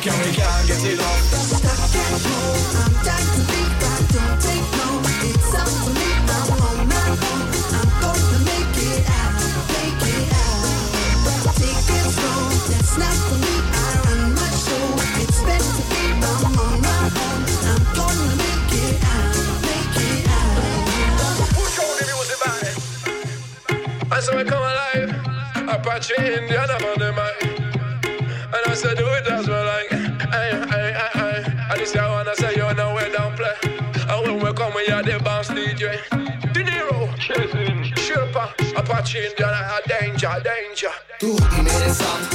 [0.05, 1.33] can we can't get it off.
[1.33, 3.41] Stuck at home, I'm dying to
[4.13, 5.01] don't take no.
[5.25, 6.45] It's up to me, I'm
[6.93, 7.49] my own.
[7.73, 9.33] I'm gonna make it out,
[9.73, 10.61] make it out.
[11.57, 12.53] Take it slow,
[13.01, 13.55] not for me.
[13.65, 14.85] I run my show.
[15.25, 15.41] It's
[15.73, 15.83] to
[16.53, 17.41] on my own.
[17.65, 19.33] I'm gonna make it out,
[19.65, 20.69] make it out.
[24.13, 25.17] I come alive.
[26.99, 27.65] The.
[28.55, 29.64] And I said, do it as well.
[39.05, 40.91] watching, then I had danger, danger.
[41.21, 42.34] Tú tienes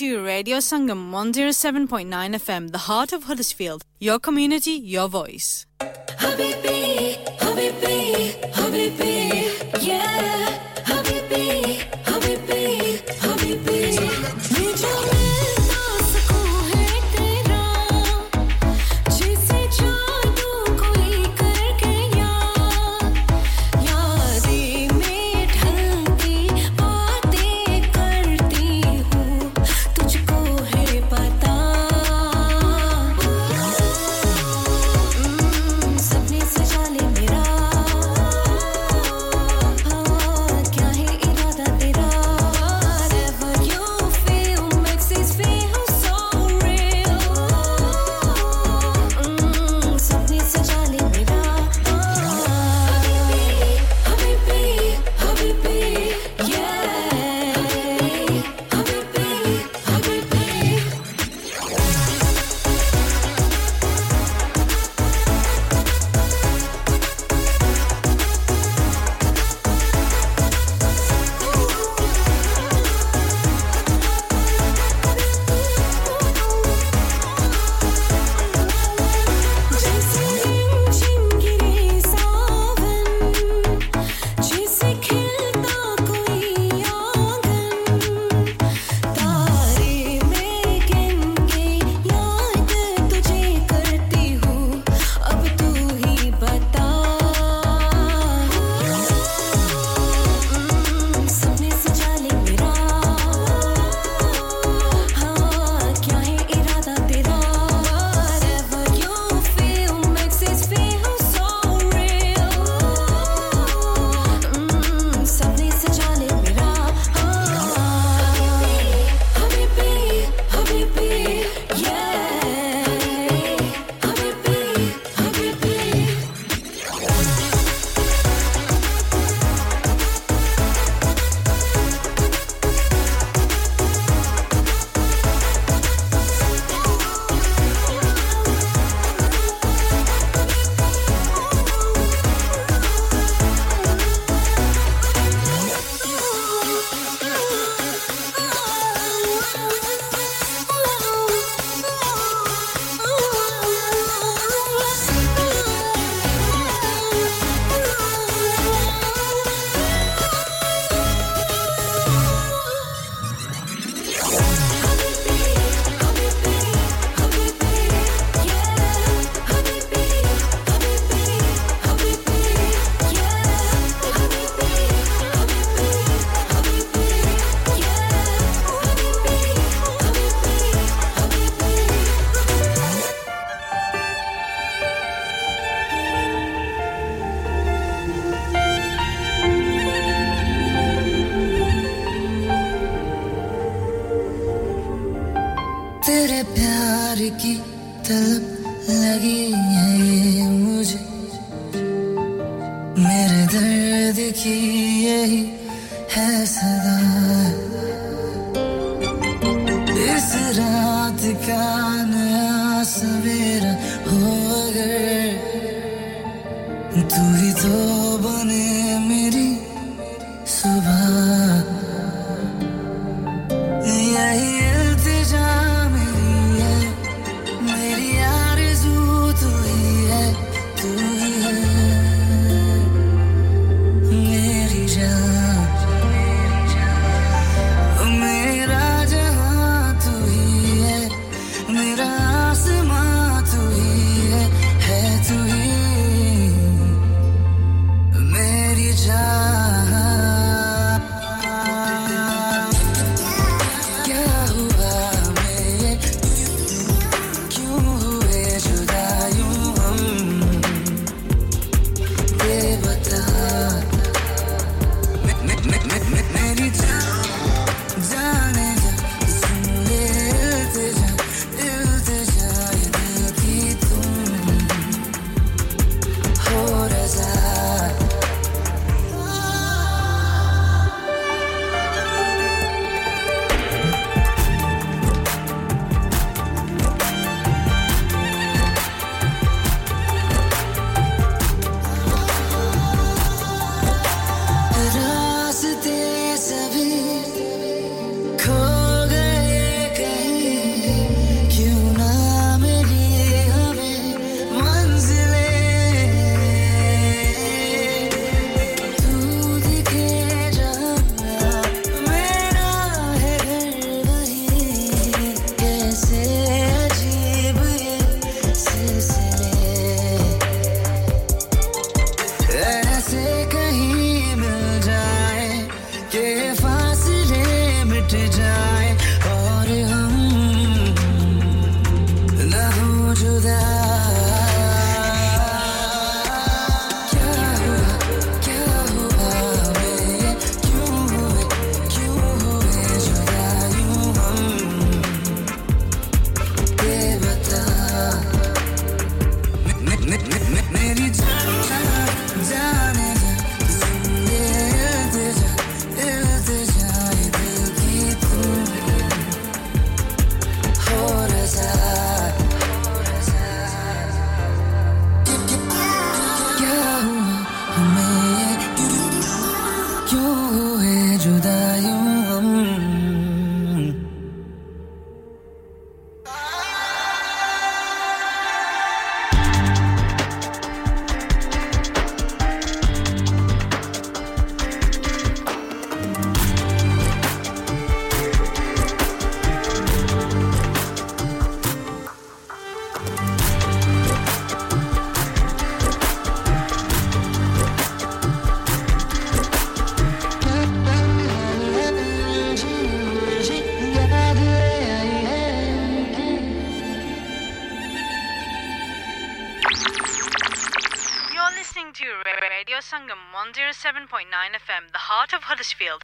[0.00, 3.84] to Radio Sangam 107.9 FM, the heart of Huddersfield.
[3.98, 5.66] Your community, your voice.
[5.78, 10.49] Habibi, Habibi, Habibi, yeah.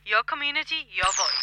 [0.07, 1.36] Your community, your voice.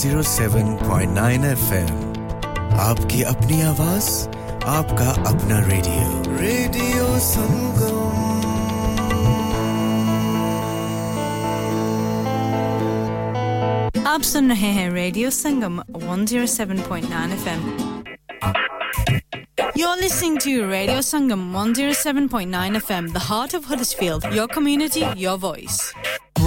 [0.00, 1.88] 107.9 FM
[2.80, 4.06] आपकी अपनी आवाज़
[4.74, 7.98] आपका अपना radio radio संगम
[14.12, 17.90] आप सुन रहे हैं radio Sangam 107.9 FM.
[19.76, 24.24] You're listening to Radio Sangam 107.9 FM, the heart of Huddersfield.
[24.32, 25.89] Your community, your voice.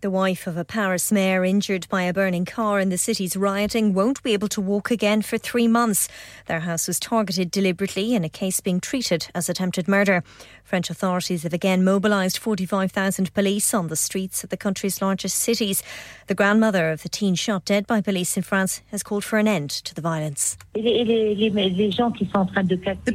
[0.00, 3.94] The wife of a Paris mayor injured by a burning car in the city's rioting
[3.94, 6.06] won't be able to walk again for three months.
[6.46, 10.22] Their house was targeted deliberately in a case being treated as attempted murder.
[10.68, 15.82] French authorities have again mobilised 45,000 police on the streets of the country's largest cities.
[16.26, 19.48] The grandmother of the teen shot dead by police in France has called for an
[19.48, 20.58] end to the violence.
[20.74, 20.82] The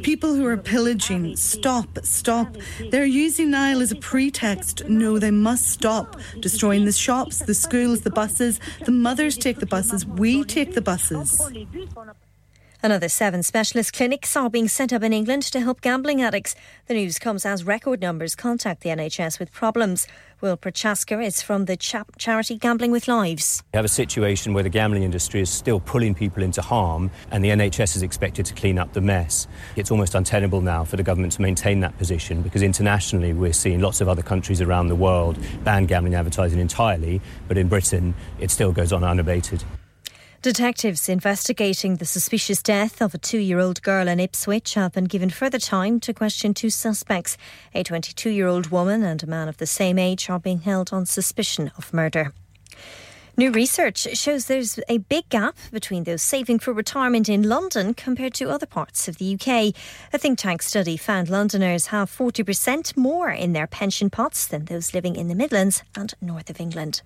[0.02, 2.56] people who are pillaging, stop, stop.
[2.90, 4.88] They're using Nahel as a pretext.
[4.88, 6.16] No, they must stop.
[6.40, 8.58] Destroying the shops, the schools, the buses.
[8.84, 10.04] The mothers take the buses.
[10.04, 11.40] We take the buses.
[12.84, 16.54] Another seven specialist clinics are being set up in England to help gambling addicts.
[16.86, 20.06] The news comes as record numbers contact the NHS with problems.
[20.42, 23.62] Will Prochaska is from the cha- charity Gambling with Lives.
[23.72, 27.42] We have a situation where the gambling industry is still pulling people into harm, and
[27.42, 29.48] the NHS is expected to clean up the mess.
[29.76, 33.80] It's almost untenable now for the government to maintain that position because internationally we're seeing
[33.80, 38.50] lots of other countries around the world ban gambling advertising entirely, but in Britain it
[38.50, 39.64] still goes on unabated.
[40.44, 45.06] Detectives investigating the suspicious death of a two year old girl in Ipswich have been
[45.06, 47.38] given further time to question two suspects.
[47.74, 50.92] A 22 year old woman and a man of the same age are being held
[50.92, 52.34] on suspicion of murder.
[53.38, 58.34] New research shows there's a big gap between those saving for retirement in London compared
[58.34, 59.74] to other parts of the UK.
[60.12, 64.92] A think tank study found Londoners have 40% more in their pension pots than those
[64.92, 67.00] living in the Midlands and north of England.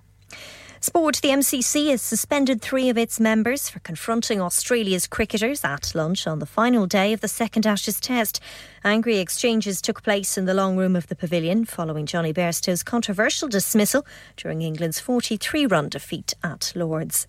[0.81, 6.25] Sport, the MCC has suspended three of its members for confronting Australia's cricketers at lunch
[6.25, 8.39] on the final day of the second Ashes Test.
[8.85, 13.49] Angry exchanges took place in the long room of the pavilion following Jonny Bairstow's controversial
[13.49, 14.05] dismissal
[14.37, 17.27] during England's 43 run defeat at Lords.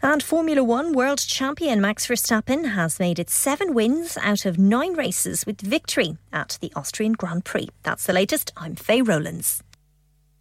[0.00, 4.94] And Formula One world champion Max Verstappen has made it seven wins out of nine
[4.94, 7.68] races with victory at the Austrian Grand Prix.
[7.82, 8.52] That's the latest.
[8.56, 9.64] I'm Faye Rowlands.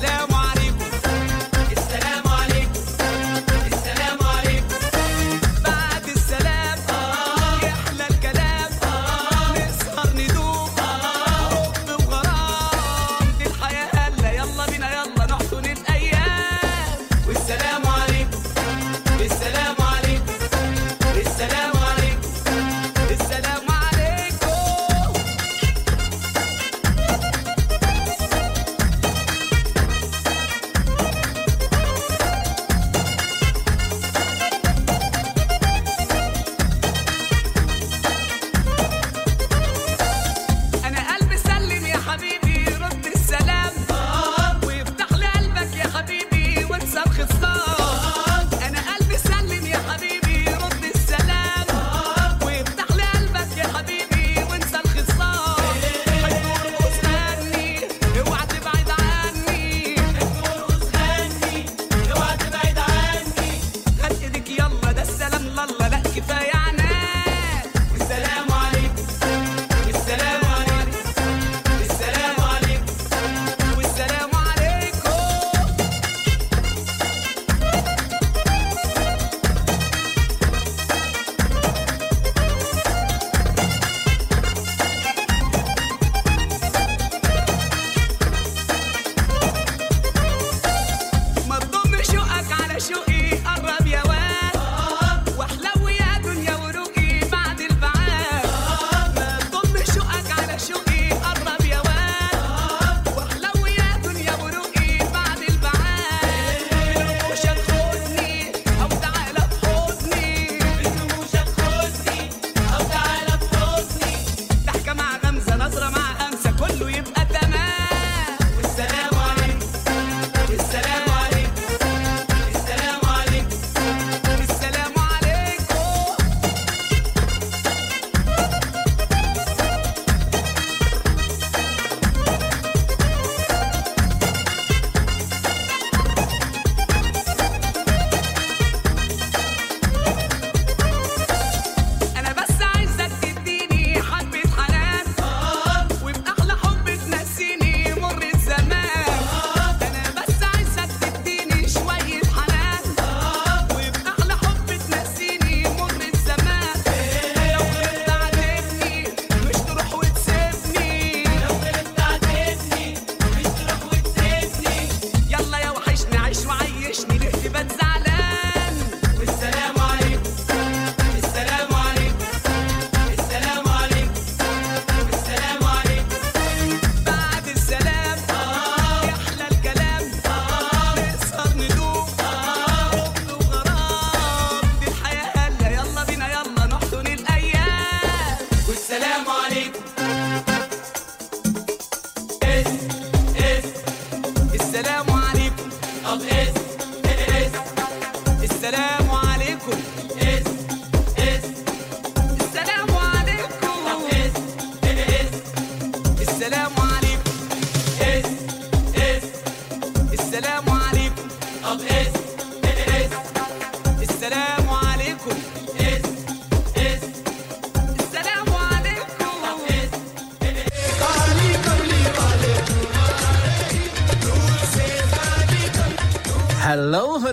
[0.00, 0.27] that out.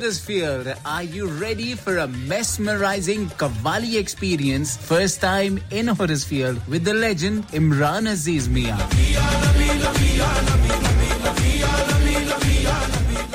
[0.05, 0.77] Hello, Huddersfield.
[0.85, 4.77] Are you ready for a mesmerizing Qawwali experience?
[4.77, 8.77] First time in Huddersfield with the legend Imran Aziz Mian.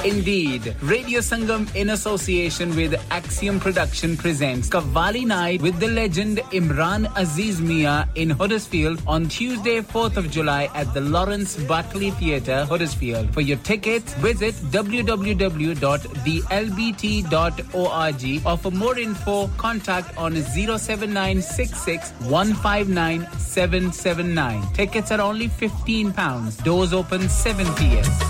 [0.02, 7.04] Indeed, Radio Sangam in association with Axiom Production presents Qawwali Night with the legend Imran
[7.16, 13.34] Aziz Mian in Huddersfield on Tuesday, 4th of July at the Lawrence Batley Theatre, Huddersfield.
[13.34, 14.54] For your tickets, visit
[16.24, 24.72] www.thelbt.org or for more info, contact on 07966 159 779.
[24.72, 26.64] Tickets are only £15.
[26.64, 28.29] Doors open 7 p.m.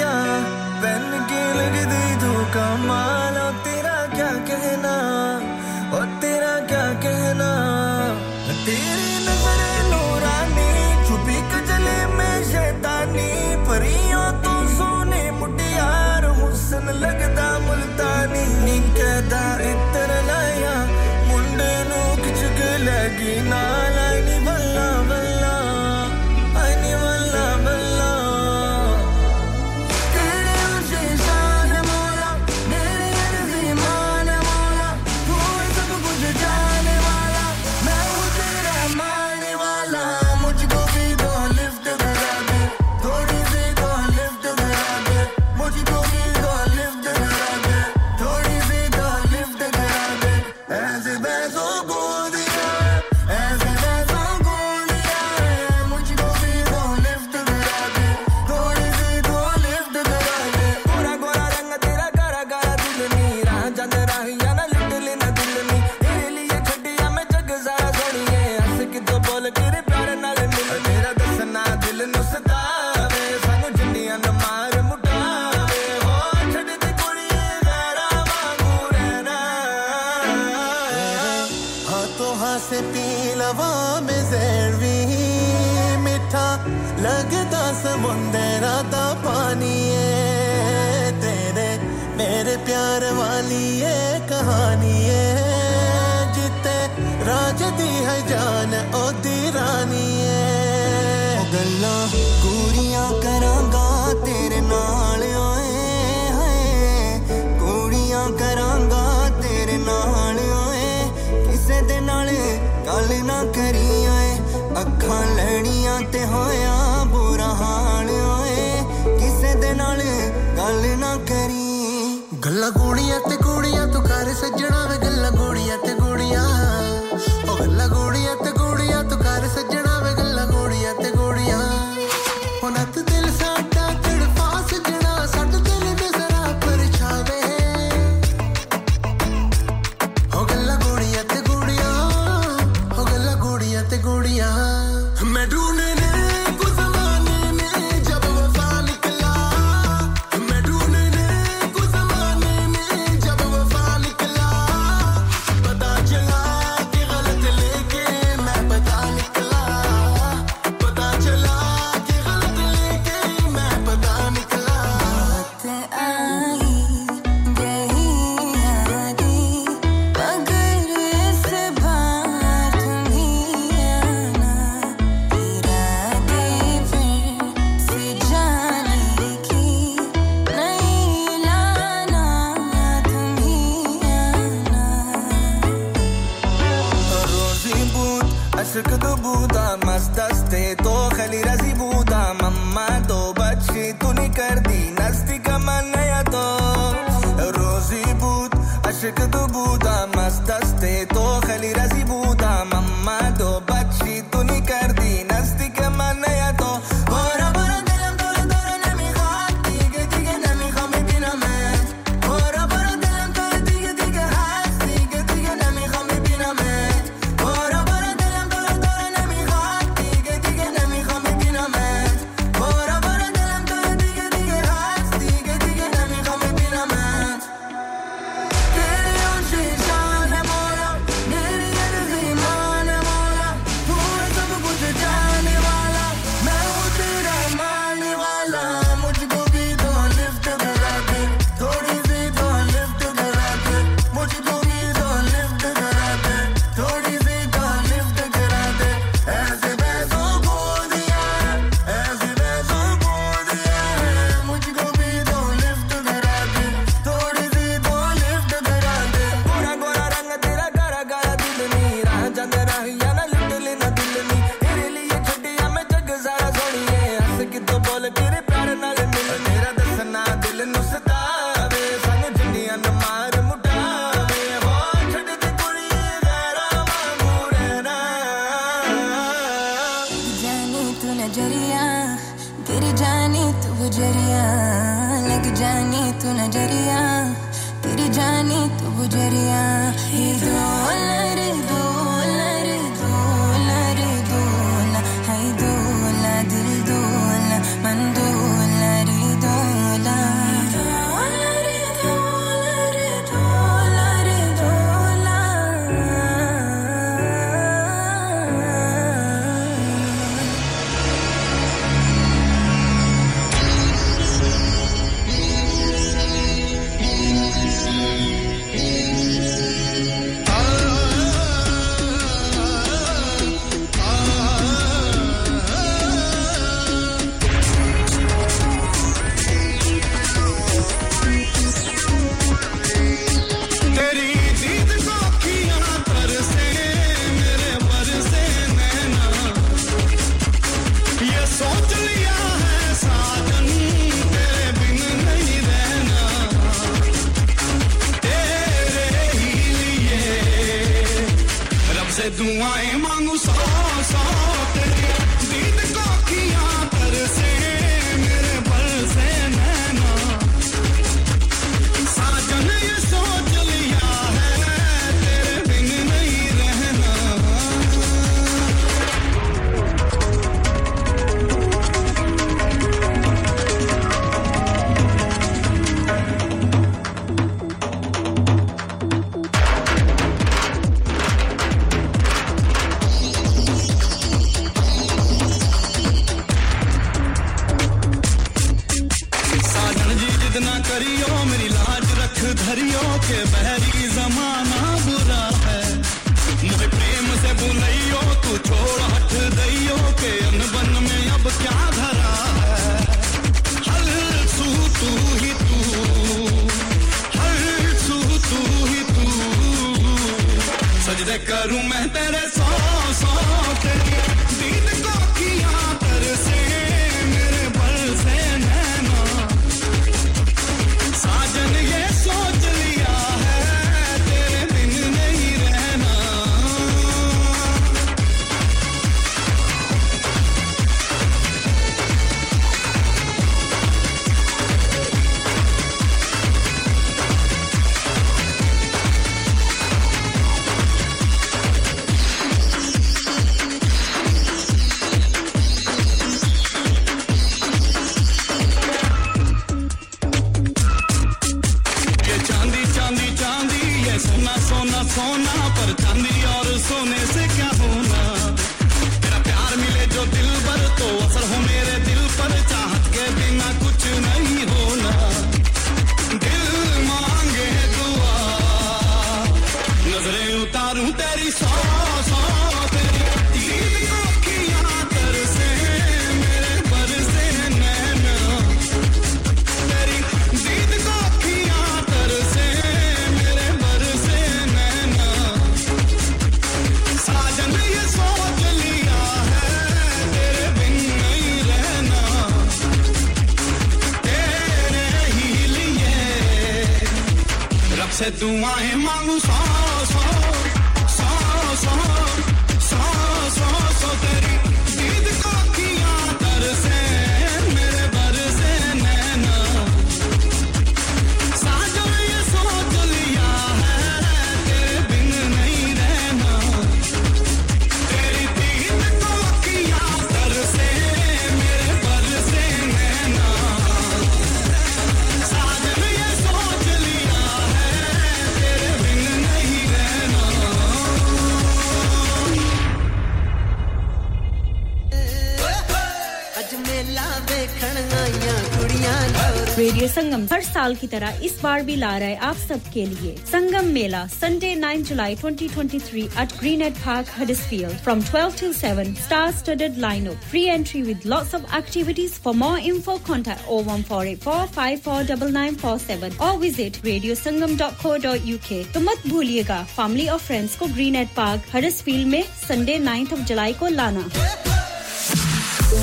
[540.81, 545.03] साल की तरह इस बार भी ला रहे आप सबके लिए Sangam Mela Sunday 9
[545.07, 551.01] July 2023 at Greenhead park Huddersfield from 12 to 7 star studded lineup free entry
[551.01, 553.79] with lots of activities for more info contact O
[554.23, 558.47] eight four five four double nine four seven और visit radio Sangam dot co dot
[558.47, 562.99] U K तो मत भूलिएगा family और friends को Greenhead park Huddersfield में Sunday
[563.05, 564.29] 9th of July को लाना।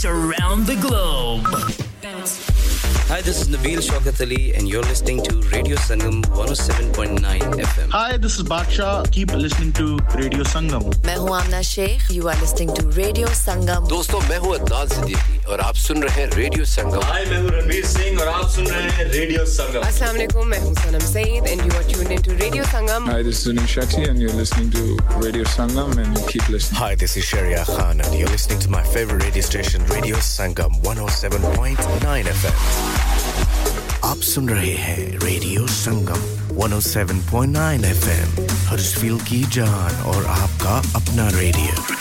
[0.00, 0.06] Sangam.
[0.06, 1.46] Listen to us around the globe.
[3.08, 7.20] Hi, this is Nabil Shaukat Ali, and you're listening to Radio Sangam 107.9
[7.60, 7.90] FM.
[7.90, 9.10] Hi, this is Baksha.
[9.12, 10.92] Keep listening to Radio Sangam.
[11.06, 15.29] मैं हूँ आमना Sheikh you are listening to radio संगम दोस्तों मैं हूँ अदनान सिद्दीकी
[15.51, 18.67] और आप सुन रहे हैं रेडियो संगम हाय मैं हूँ रणवीर सिंह और आप सुन
[18.67, 22.31] रहे हैं रेडियो संगम अस्सलाम वालेकुम मैं हूँ Sanam Saeed and you are tuned into
[22.43, 24.83] radio Sangam Hi, this is Zunin Shetty, and you're listening to
[25.25, 26.79] Radio Sangam, and keep listening.
[26.81, 30.79] Hi, this is Sharia Khan, and you're listening to my favorite radio station, Radio Sangam
[30.91, 33.59] 107.9 FM.
[34.11, 36.21] आप सुन रहे हैं radio Sangam
[36.61, 38.39] 107.9 FM
[38.69, 42.00] हर्षफील की जान और आपका अपना radio radio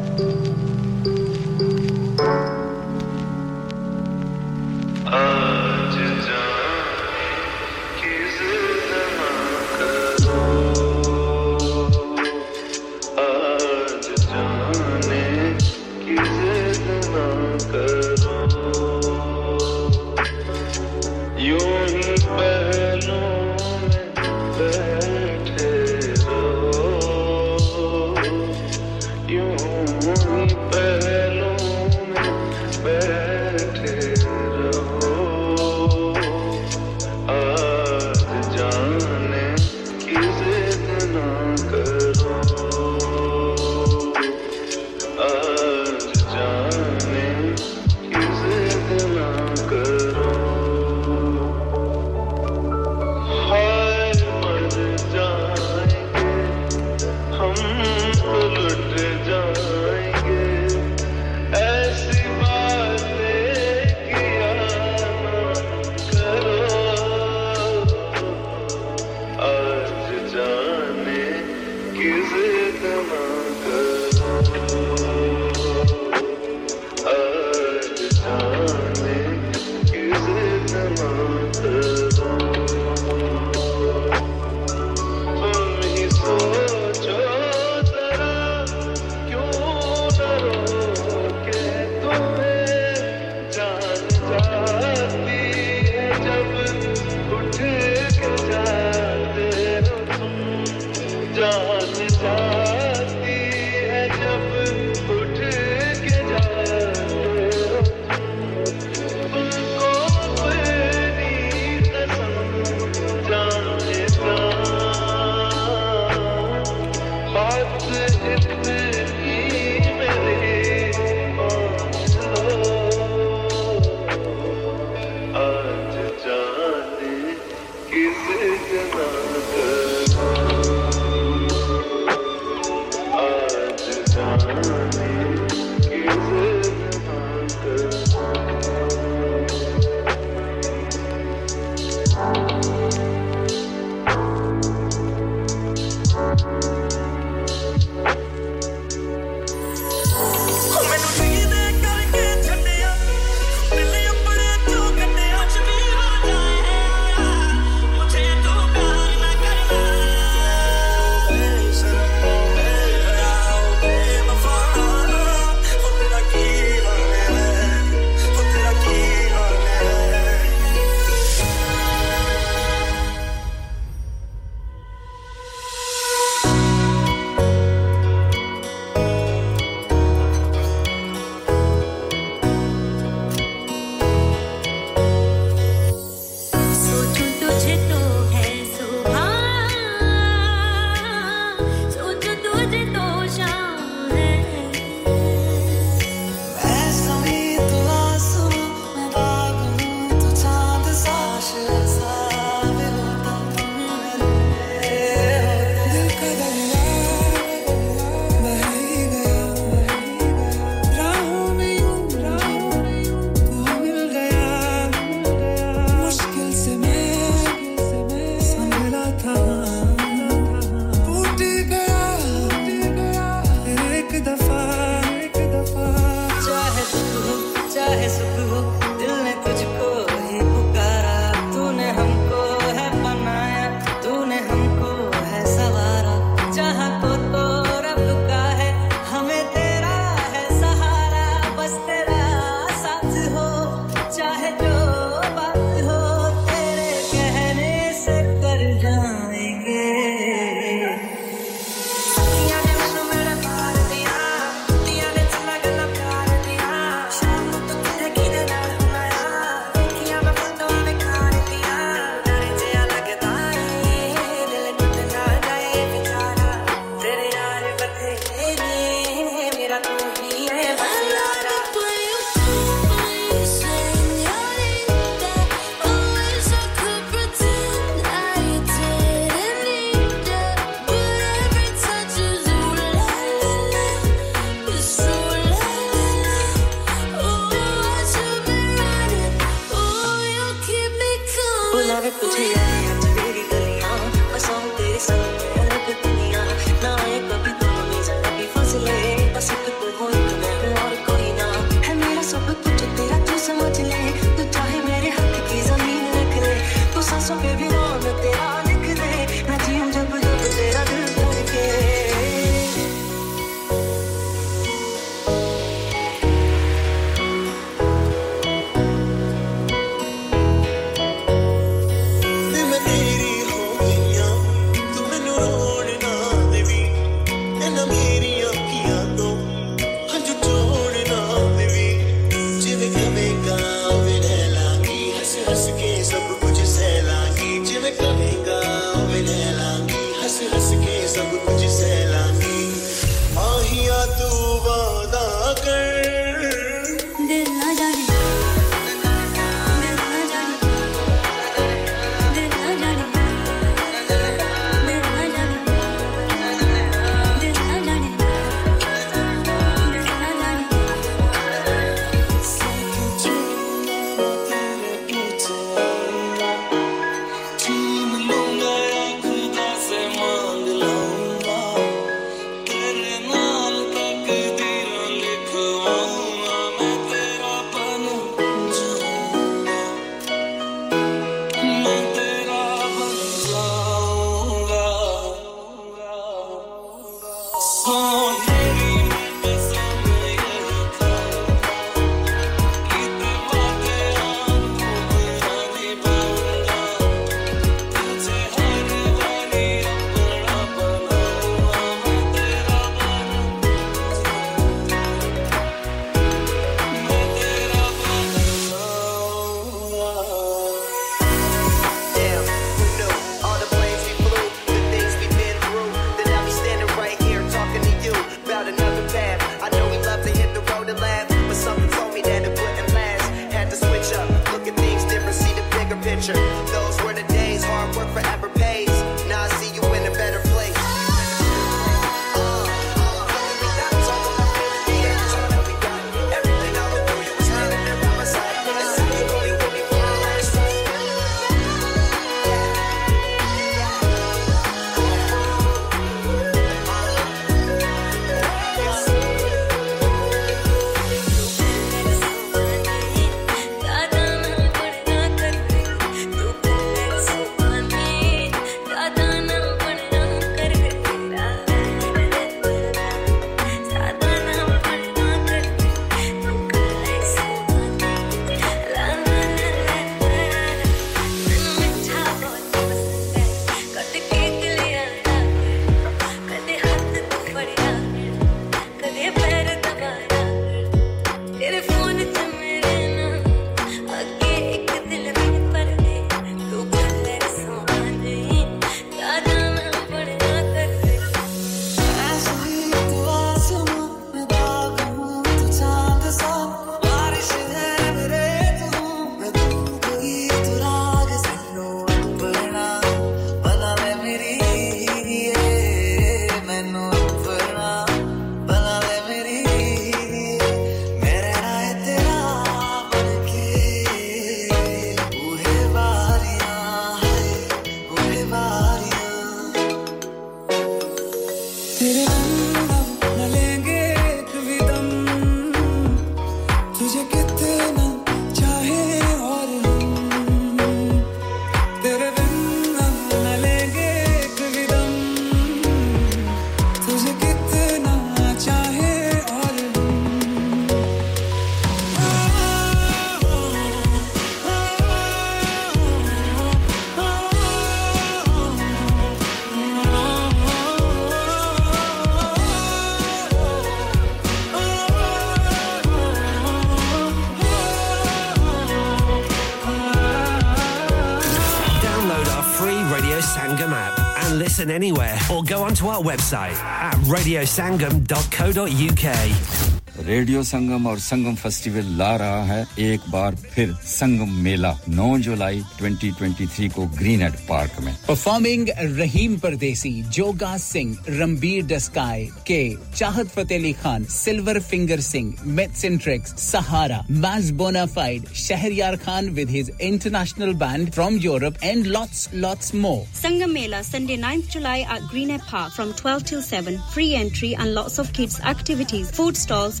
[566.08, 569.97] our website at radiosangam.co.uk.
[570.28, 575.80] Radio Sangam और संगम फेस्टिवल ला रहा है। एक बार फिर संगम मेला 9 जुलाई
[576.00, 582.80] 2023 को ग्रीन एड पार्क में। परफॉर्मिंग रहीम परदेसी जोगा सिंह रणबीर डस्काई के
[583.16, 589.90] चाहत फतेह अली खान सिल्वर फिंगर सिंह मेटसेंट्रिक्स Sahara maize Bonafide Shahryar Khan with his
[590.00, 595.66] international band from Europe and lots lots more Sangam Mela, Sunday 9th July at Greenhead
[595.72, 597.00] Park from 12 till 7.
[597.16, 600.00] Free entry and lots of kids' activities, food stalls,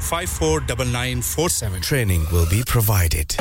[0.00, 3.36] 549947 Training will be provided.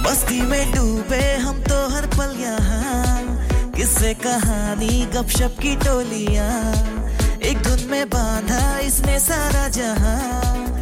[0.00, 6.62] मस्ती में डूबे हम तो हर पल यहाँ। किससे कहानी गपशप की टोलियाँ।
[7.42, 10.81] एक धुन में बांधा इसने सारा जहाँ।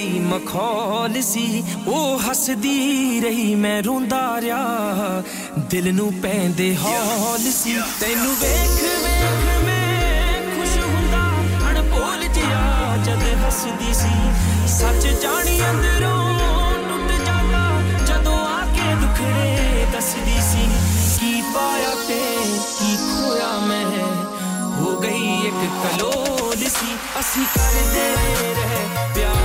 [0.00, 5.22] ਲਈ ਮਖੌਲ ਸੀ ਉਹ ਹੱਸਦੀ ਰਹੀ ਮੈਂ ਰੋਂਦਾ ਰਿਹਾ
[5.70, 11.20] ਦਿਲ ਨੂੰ ਪੈਂਦੇ ਹੌਲ ਸੀ ਤੈਨੂੰ ਵੇਖ ਵੇਖ ਮੈਂ ਖੁਸ਼ ਹੁੰਦਾ
[11.70, 14.14] ਅਣਭੋਲ ਜਿਹਾ ਜਦ ਹੱਸਦੀ ਸੀ
[14.76, 16.32] ਸੱਚ ਜਾਣੀ ਅੰਦਰੋਂ
[16.88, 17.64] ਟੁੱਟ ਜਾਂਦਾ
[18.06, 20.66] ਜਦੋਂ ਆ ਕੇ ਦੁਖੜੇ ਦੱਸਦੀ ਸੀ
[21.18, 22.20] ਕੀ ਪਾਇਆ ਤੇ
[22.70, 23.84] ਕੀ ਖੋਇਆ ਮੈਂ
[24.78, 28.54] ਹੋ ਗਈ ਇੱਕ ਕਲੋਲ ਸੀ ਅਸੀਂ ਕਰਦੇ ਰਹੇ
[29.14, 29.39] ਪਿਆਰ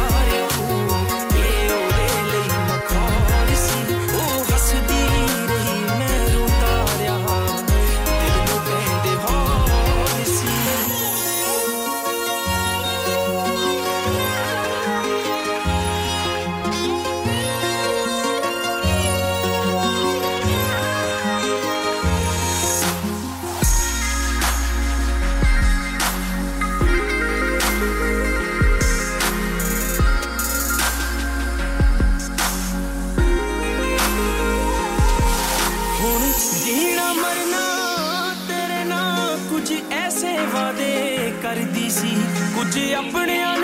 [43.13, 43.56] ਕੁਝ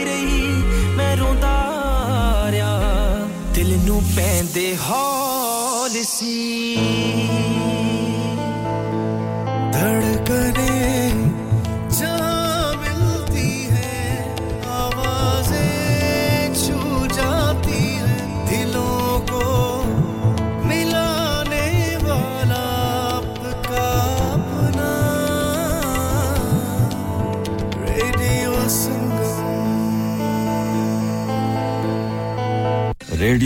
[0.04, 0.62] ਰਹੀ।
[0.96, 1.68] ਮੈਂ ਰੋਂਦਾ
[2.50, 2.82] ਰਿਹਾ।
[3.54, 7.01] ਦਿਲ ਨੂੰ ਪੈਂਦੇ ਹੌਲ ਸੀ।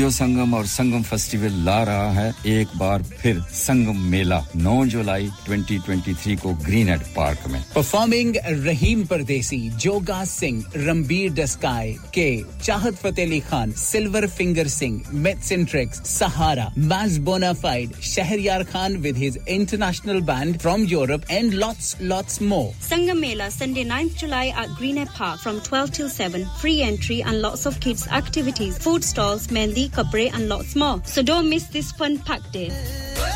[0.06, 5.28] रेडियो संगम और संगम फेस्टिवल ला रहा है। एक बार फिर संगम मेला 9 जुलाई
[5.48, 12.28] 2023 को ग्रीन एड पार्क में परफॉर्मिंग रहीम परदेसी जोगा सिंह रणबीर डस्काई के
[12.64, 19.00] Chahat Fateh Ali Khan Silver Finger Singh myths and tricks Sahara maize Bonafide Shahryar Khan
[19.06, 24.44] with his international band from Europe and lots lots more Sangam Mela, Sunday 9th July
[24.62, 26.46] at Greenhead Park from 12 till 7.
[26.60, 30.96] Free entry and lots of kids' activities, food stalls, mehndi, kapre and lots more.
[31.04, 33.35] So don't miss this fun packed active.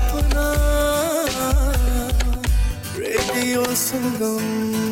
[3.43, 4.90] you are so alone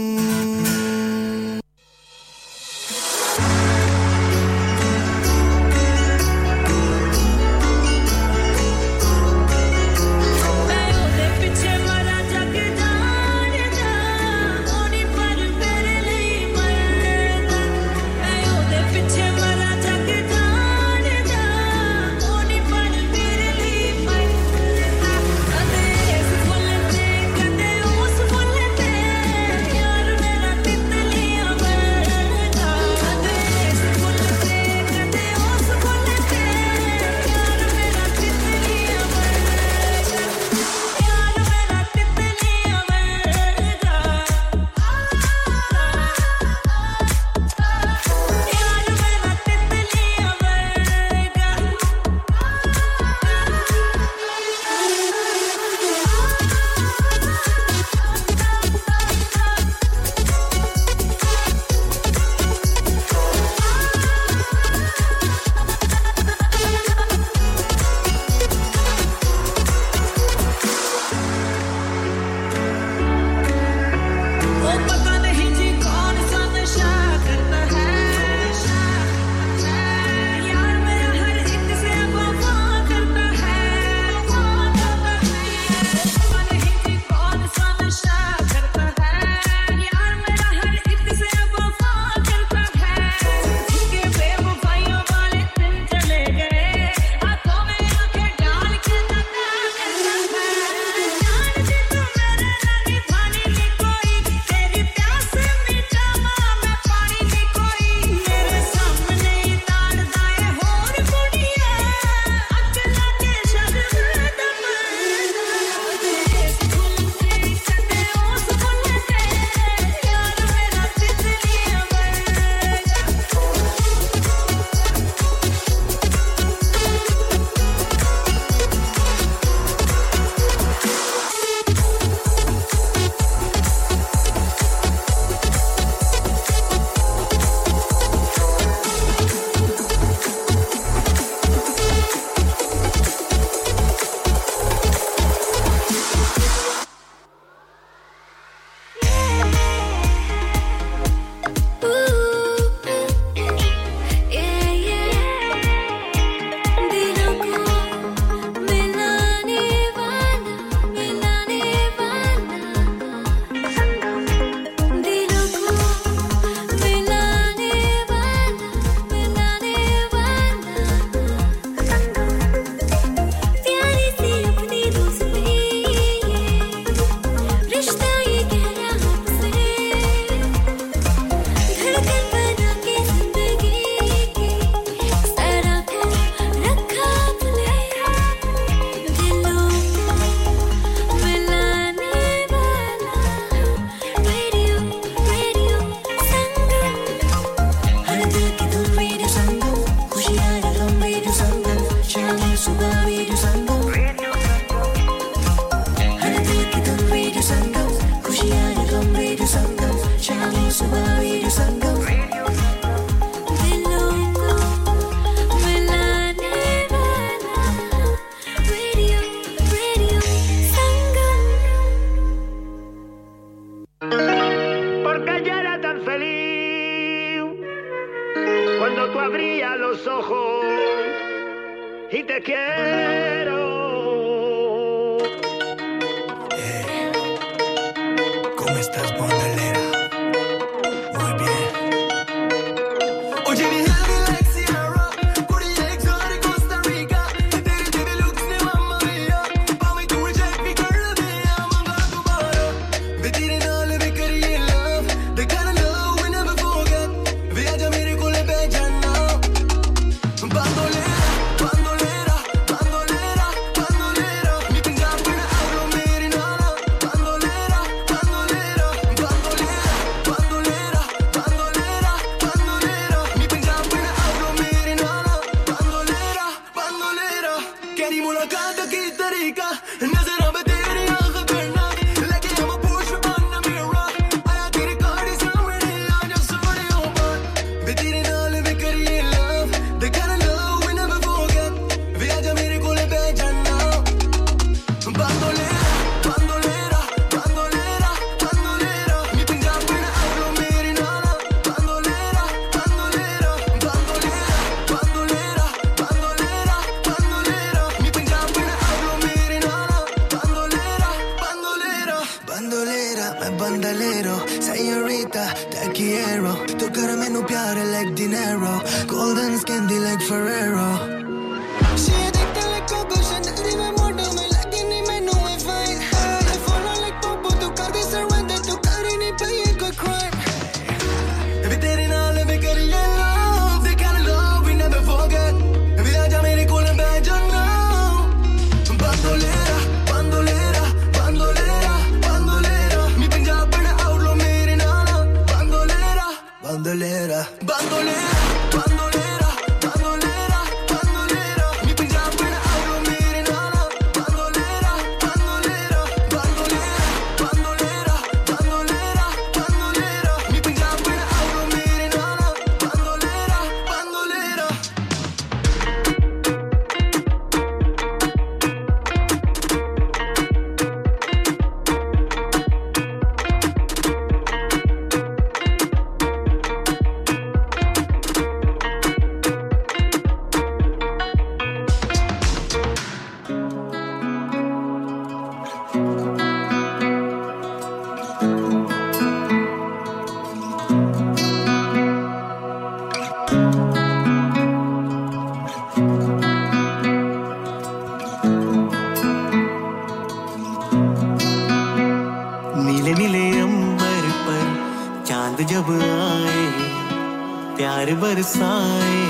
[408.40, 409.24] तरसाए,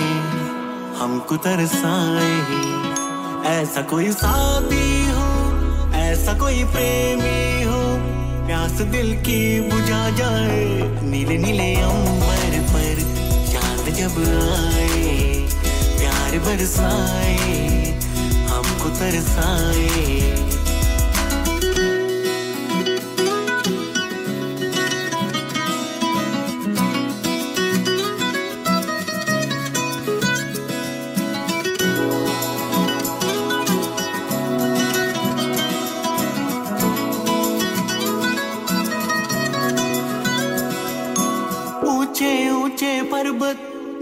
[0.98, 2.34] हमको तरसाए।
[3.52, 5.26] ऐसा कोई साथी हो,
[5.98, 7.80] ऐसा कोई प्रेमी हो,
[8.46, 10.62] प्यास दिल की बुझा जाए,
[11.02, 13.02] नीले नीले अंबर पर
[13.52, 14.22] चाँद जब
[14.54, 15.48] आए,
[15.98, 17.58] प्यार बरसाए,
[18.50, 19.90] हमको तरसाए।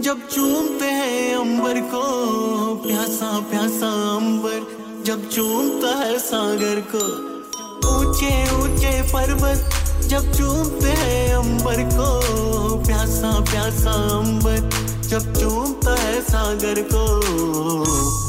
[0.08, 2.02] जब चूमते हैं अंबर को,
[2.76, 4.68] प्यासा प्यासा अंबर।
[5.06, 7.04] जब चूमता है सागर को,
[7.90, 9.70] ऊँचे ऊँचे पर्वत।
[10.04, 12.20] जब चूमते हैं अंबर को,
[12.76, 14.70] प्यासा प्यासा अंबर।
[15.02, 17.22] जब चूमता है सागर को,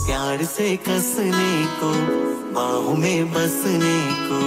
[0.06, 1.92] प्यार से कसने को,
[2.54, 4.40] बाहों में बसने को।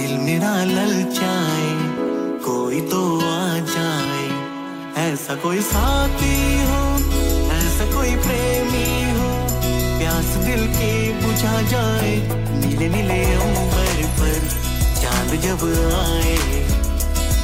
[0.00, 1.74] दिल मेरा ललचाए,
[2.44, 3.85] कोई तो आ जाए।
[5.16, 6.38] ऐसा कोई साथी
[6.68, 6.80] हो,
[7.52, 8.88] ऐसा कोई प्रेमी
[9.18, 9.28] हो।
[9.98, 10.90] प्यास दिल के
[11.22, 12.10] बुझा जाए
[12.60, 14.36] नीले नीले अंबर पर
[15.00, 15.64] चाँद जब
[16.00, 16.36] आए,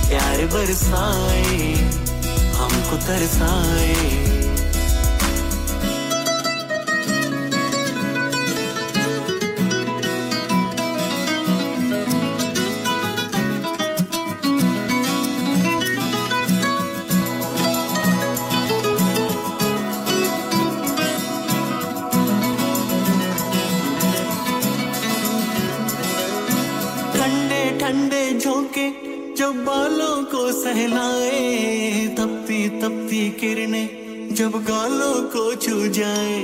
[0.08, 1.72] प्यार बरसाए,
[2.60, 4.31] हमको तरसाए।
[34.42, 36.38] जब गालों को छू जाए,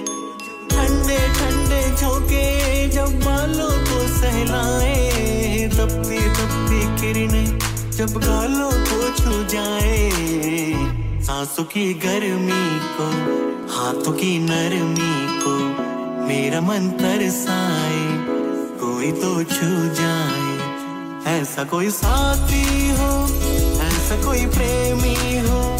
[0.70, 2.42] ठंडे ठंडे झोंके,
[2.88, 7.58] जब बालों को सहलाए, तपती तपती किरणें
[7.90, 10.10] जब गालों को छू जाए।
[11.22, 13.08] सांसों की गर्मी को,
[13.74, 15.56] हाथों की नरमी को,
[16.26, 18.06] मेरा मन तरसाए,
[18.80, 23.10] कोई तो छू जाए। ऐसा कोई साथी हो,
[23.82, 25.77] ऐसा कोई प्रेमी हो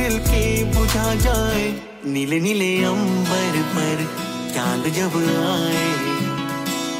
[0.00, 1.64] मंजिल के बुझा जाए
[2.12, 3.98] नीले नीले अंबर पर
[4.54, 5.84] चाँद जब आए,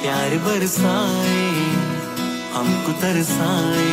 [0.03, 1.49] प्यार बरसाए,
[2.55, 3.89] हमको तरसाए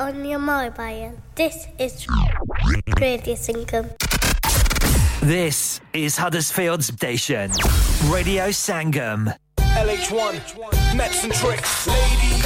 [0.00, 1.12] On your mobile.
[1.36, 2.06] This is
[3.00, 4.09] Radio Income.
[5.22, 7.50] This is Huddersfield station,
[8.08, 9.36] Radio Sangam.
[9.58, 11.86] LH1, Metz and Trix.
[11.86, 12.39] Ladies,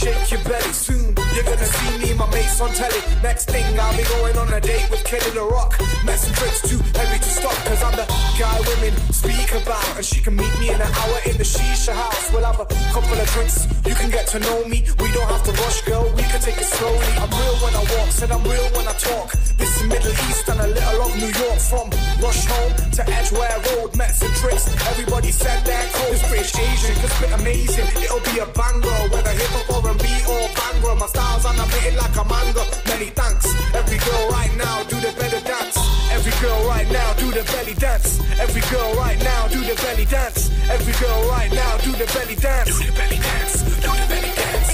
[0.00, 0.72] shake your belly.
[0.72, 3.00] Soon you're gonna see me my mates on telly.
[3.22, 5.76] Next thing, I'll be going on a date with Kenny the Rock.
[6.04, 8.06] Metz and Trix too heavy to stop, cause I'm the
[8.40, 9.96] guy women speak about.
[9.96, 12.32] And she can meet me in an hour in the shisha house.
[12.32, 14.86] We'll have a couple of drinks, you can get to know me.
[14.98, 17.12] We don't have to rush, girl, we can take it slowly.
[17.20, 19.32] I'm real when I walk, said I'm real when I talk.
[19.60, 21.60] This is Middle East and a little of New York.
[21.70, 21.90] From
[22.24, 24.66] Rusholme to Edgware Road, Metz and Trix.
[24.88, 26.12] Everybody said that cold.
[26.12, 27.86] This British Asian can spit amazing.
[28.02, 30.98] It'll be a banger, whether hip hop or R&B or Bhangra.
[30.98, 32.64] My style's animated like a manga.
[32.86, 33.46] Many thanks.
[33.74, 35.76] Every girl right now do the better dance.
[36.12, 38.20] Every girl right now do the belly dance.
[38.38, 40.50] Every girl right now do the belly dance.
[40.70, 42.70] Every girl right now do the belly dance.
[42.70, 43.62] Do the belly dance.
[43.82, 44.70] Do the belly dance.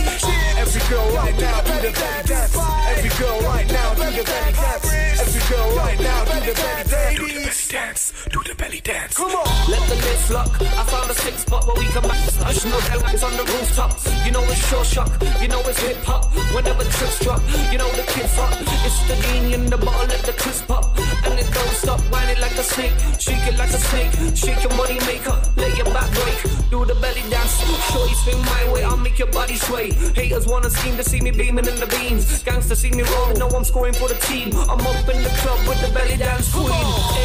[0.60, 2.56] Every girl right now do the belly dance.
[2.92, 5.05] Every girl right now do the belly dance.
[5.49, 7.16] Right now do the belly dance.
[7.16, 8.12] Do the belly dance.
[8.33, 9.16] Do the belly dance.
[9.16, 9.70] Come on.
[9.70, 10.50] Let the lift lock.
[10.60, 13.44] I found a six spot where we can back the You know that on the
[13.44, 13.94] rooftop.
[14.26, 15.10] You know it's sure shock.
[15.41, 16.34] You know it's hip hop.
[16.52, 18.58] Whenever trips drop, you know the kids hot.
[18.83, 20.99] It's the genie in the bottle, let the crisp pop.
[21.25, 22.94] And it don't stop, whine it like a snake.
[23.18, 24.12] Shake it like a snake.
[24.34, 25.36] Shake your money maker.
[25.57, 26.39] Let your back break.
[26.70, 27.62] Do the belly dance.
[27.92, 28.83] Shorty swing my way.
[28.83, 29.92] I'll make your body sway.
[30.18, 32.42] Haters wanna scheme to see me beaming in the beams.
[32.42, 33.39] Gangsters see me rolling.
[33.39, 34.50] Know I'm scoring for the team.
[34.55, 36.70] I'm up in the club with the belly dance queen.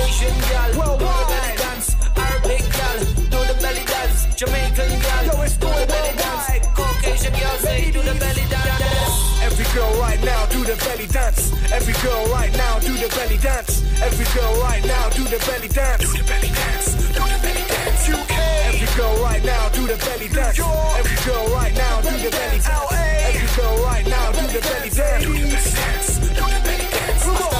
[0.03, 0.71] Asian gal.
[0.71, 1.87] Do the belly dance.
[2.17, 2.97] Arabic gal.
[3.33, 4.19] Do the belly dance.
[4.35, 5.23] Jamaican gal.
[5.27, 6.67] Yo, it's do the belly dance.
[6.75, 9.31] Caucasian gal say do the belly dance.
[9.41, 11.51] Every girl right now do the belly dance.
[11.71, 13.83] Every girl right now do the belly dance.
[14.01, 16.01] Every girl right now do the belly dance.
[16.01, 16.87] Do the belly dance.
[17.15, 18.09] Do the belly dance.
[18.09, 18.35] UK.
[18.71, 20.59] Every girl right now do the belly dance.
[20.59, 22.93] Every girl right now do the belly dance.
[23.29, 25.23] Every girl right now do the belly dance.
[25.23, 26.50] Do the belly dance.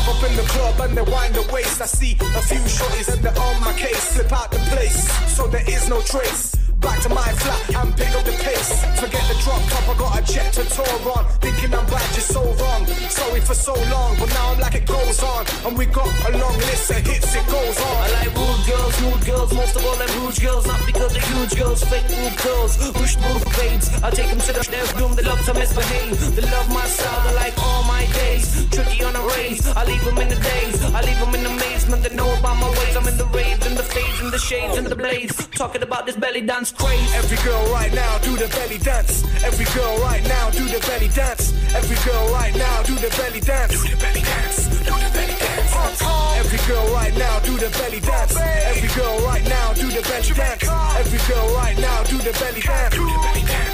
[0.02, 1.82] Step up in the club and they wind the waist.
[1.82, 3.98] I see a few shorties and they're on my case.
[3.98, 6.56] Slip out the place so there is no trace.
[6.82, 8.74] Back to my flat and pick up the pace.
[9.00, 11.24] Forget the drop top, I got a jet to tour on.
[11.40, 12.86] Thinking I'm bad, just so wrong.
[13.10, 15.46] Sorry for so long, but now I'm like it goes on.
[15.66, 17.96] And we got a long list of hits, it goes on.
[18.02, 20.66] I like rude girls, rude girls, most of all them rude girls.
[20.66, 22.72] Not because they're huge girls, fake rude girls.
[22.92, 23.88] Push move babes.
[24.02, 26.36] I take them to the their room, they love to misbehave.
[26.36, 28.66] They love my style, they like all my days.
[28.72, 30.82] Tricky on the race, I leave them in the days.
[30.98, 32.96] I leave them in amazement, they know about my ways.
[32.96, 35.36] I'm in the raves, in the fades, in the shades, in the blades.
[35.48, 39.24] Talking about this belly dance Every girl right now do the belly dance.
[39.44, 41.54] Every girl right now do the belly dance.
[41.76, 43.72] Every girl right now do the belly dance.
[43.72, 44.68] Do the belly dance.
[44.68, 46.02] Do the belly dance.
[46.38, 48.36] Every girl right now do the belly dance.
[48.38, 50.68] Every girl right now do the belly dance.
[51.00, 52.96] Every girl right now do the belly dance.
[52.96, 53.71] Do the belly dance.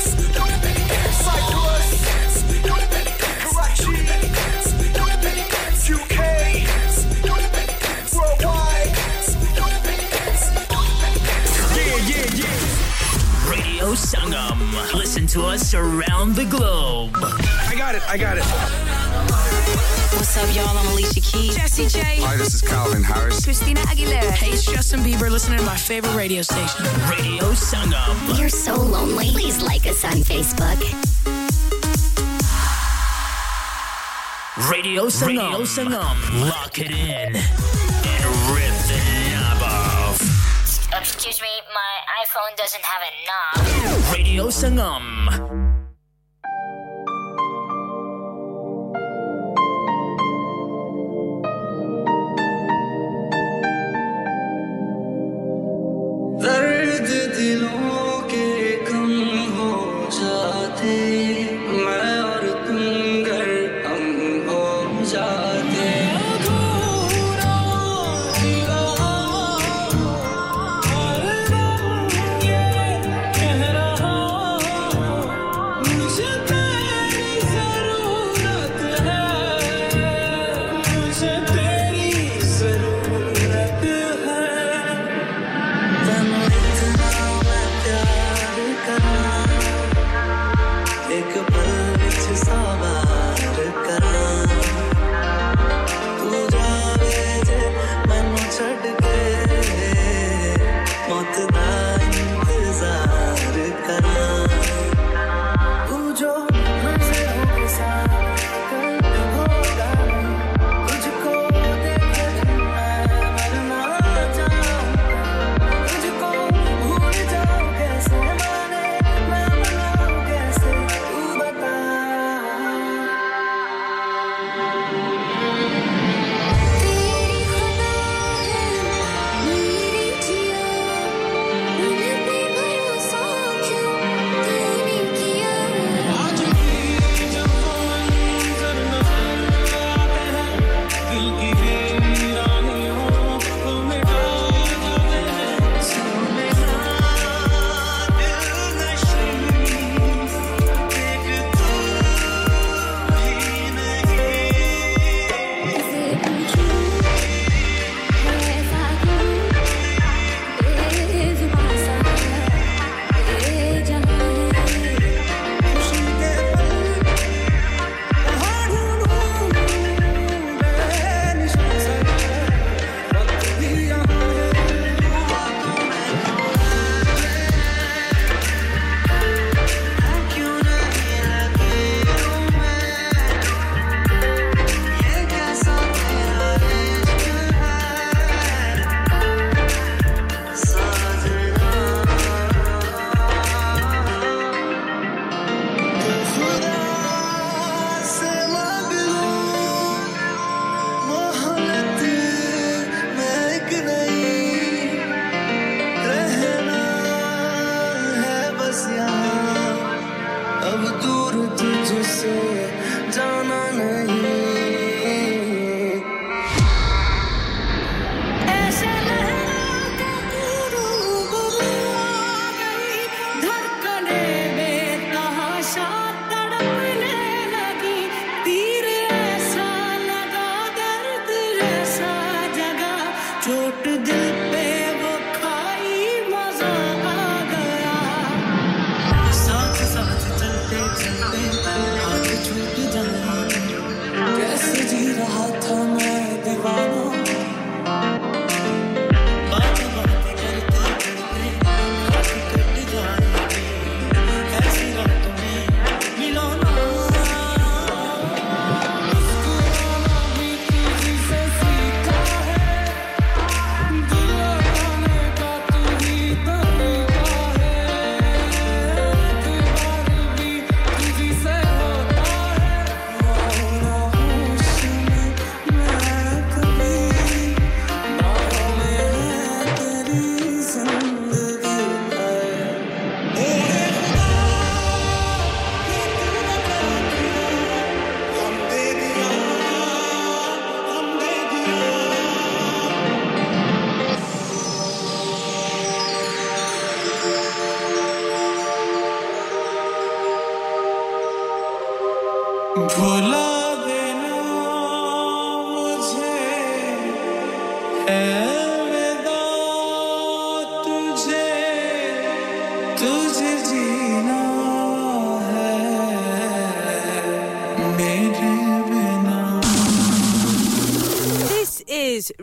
[15.38, 17.12] To us around the globe.
[17.16, 18.02] I got it.
[18.10, 18.44] I got it.
[20.18, 20.76] What's up, y'all?
[20.76, 21.56] I'm Alicia Keys.
[21.56, 22.00] Jessie J.
[22.22, 23.44] Hi, this is Calvin Harris.
[23.44, 24.32] Christina Aguilera.
[24.32, 26.84] Hey, it's Justin Bieber listening to my favorite radio station.
[27.08, 28.40] Radio Sangam.
[28.40, 29.30] You're so lonely.
[29.30, 30.82] Please like us on Facebook.
[34.72, 35.52] Radio Sangam.
[35.52, 36.50] Radio Sangam.
[36.50, 38.26] Lock it in and
[38.56, 39.00] rip the
[39.30, 40.20] knob off.
[41.00, 44.14] Excuse me, my iPhone doesn't have a knob.
[44.14, 45.17] Radio Sangam.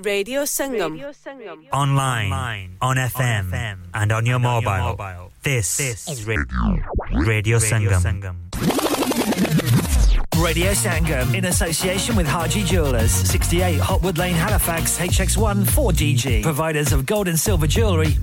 [0.05, 1.03] Radio Sangam.
[1.73, 4.69] Online, Online, on, FM, on FM, and on your, and mobile.
[4.69, 5.33] On your mobile.
[5.43, 6.45] This, this is Radio,
[7.13, 8.01] Radio, Radio Sangam.
[8.03, 8.37] Sangam.
[10.43, 16.43] Radio Sangam in association with Haji Jewelers, 68 Hopwood Lane, Halifax, HX1 4DG.
[16.43, 18.17] Providers of gold and silver jewellery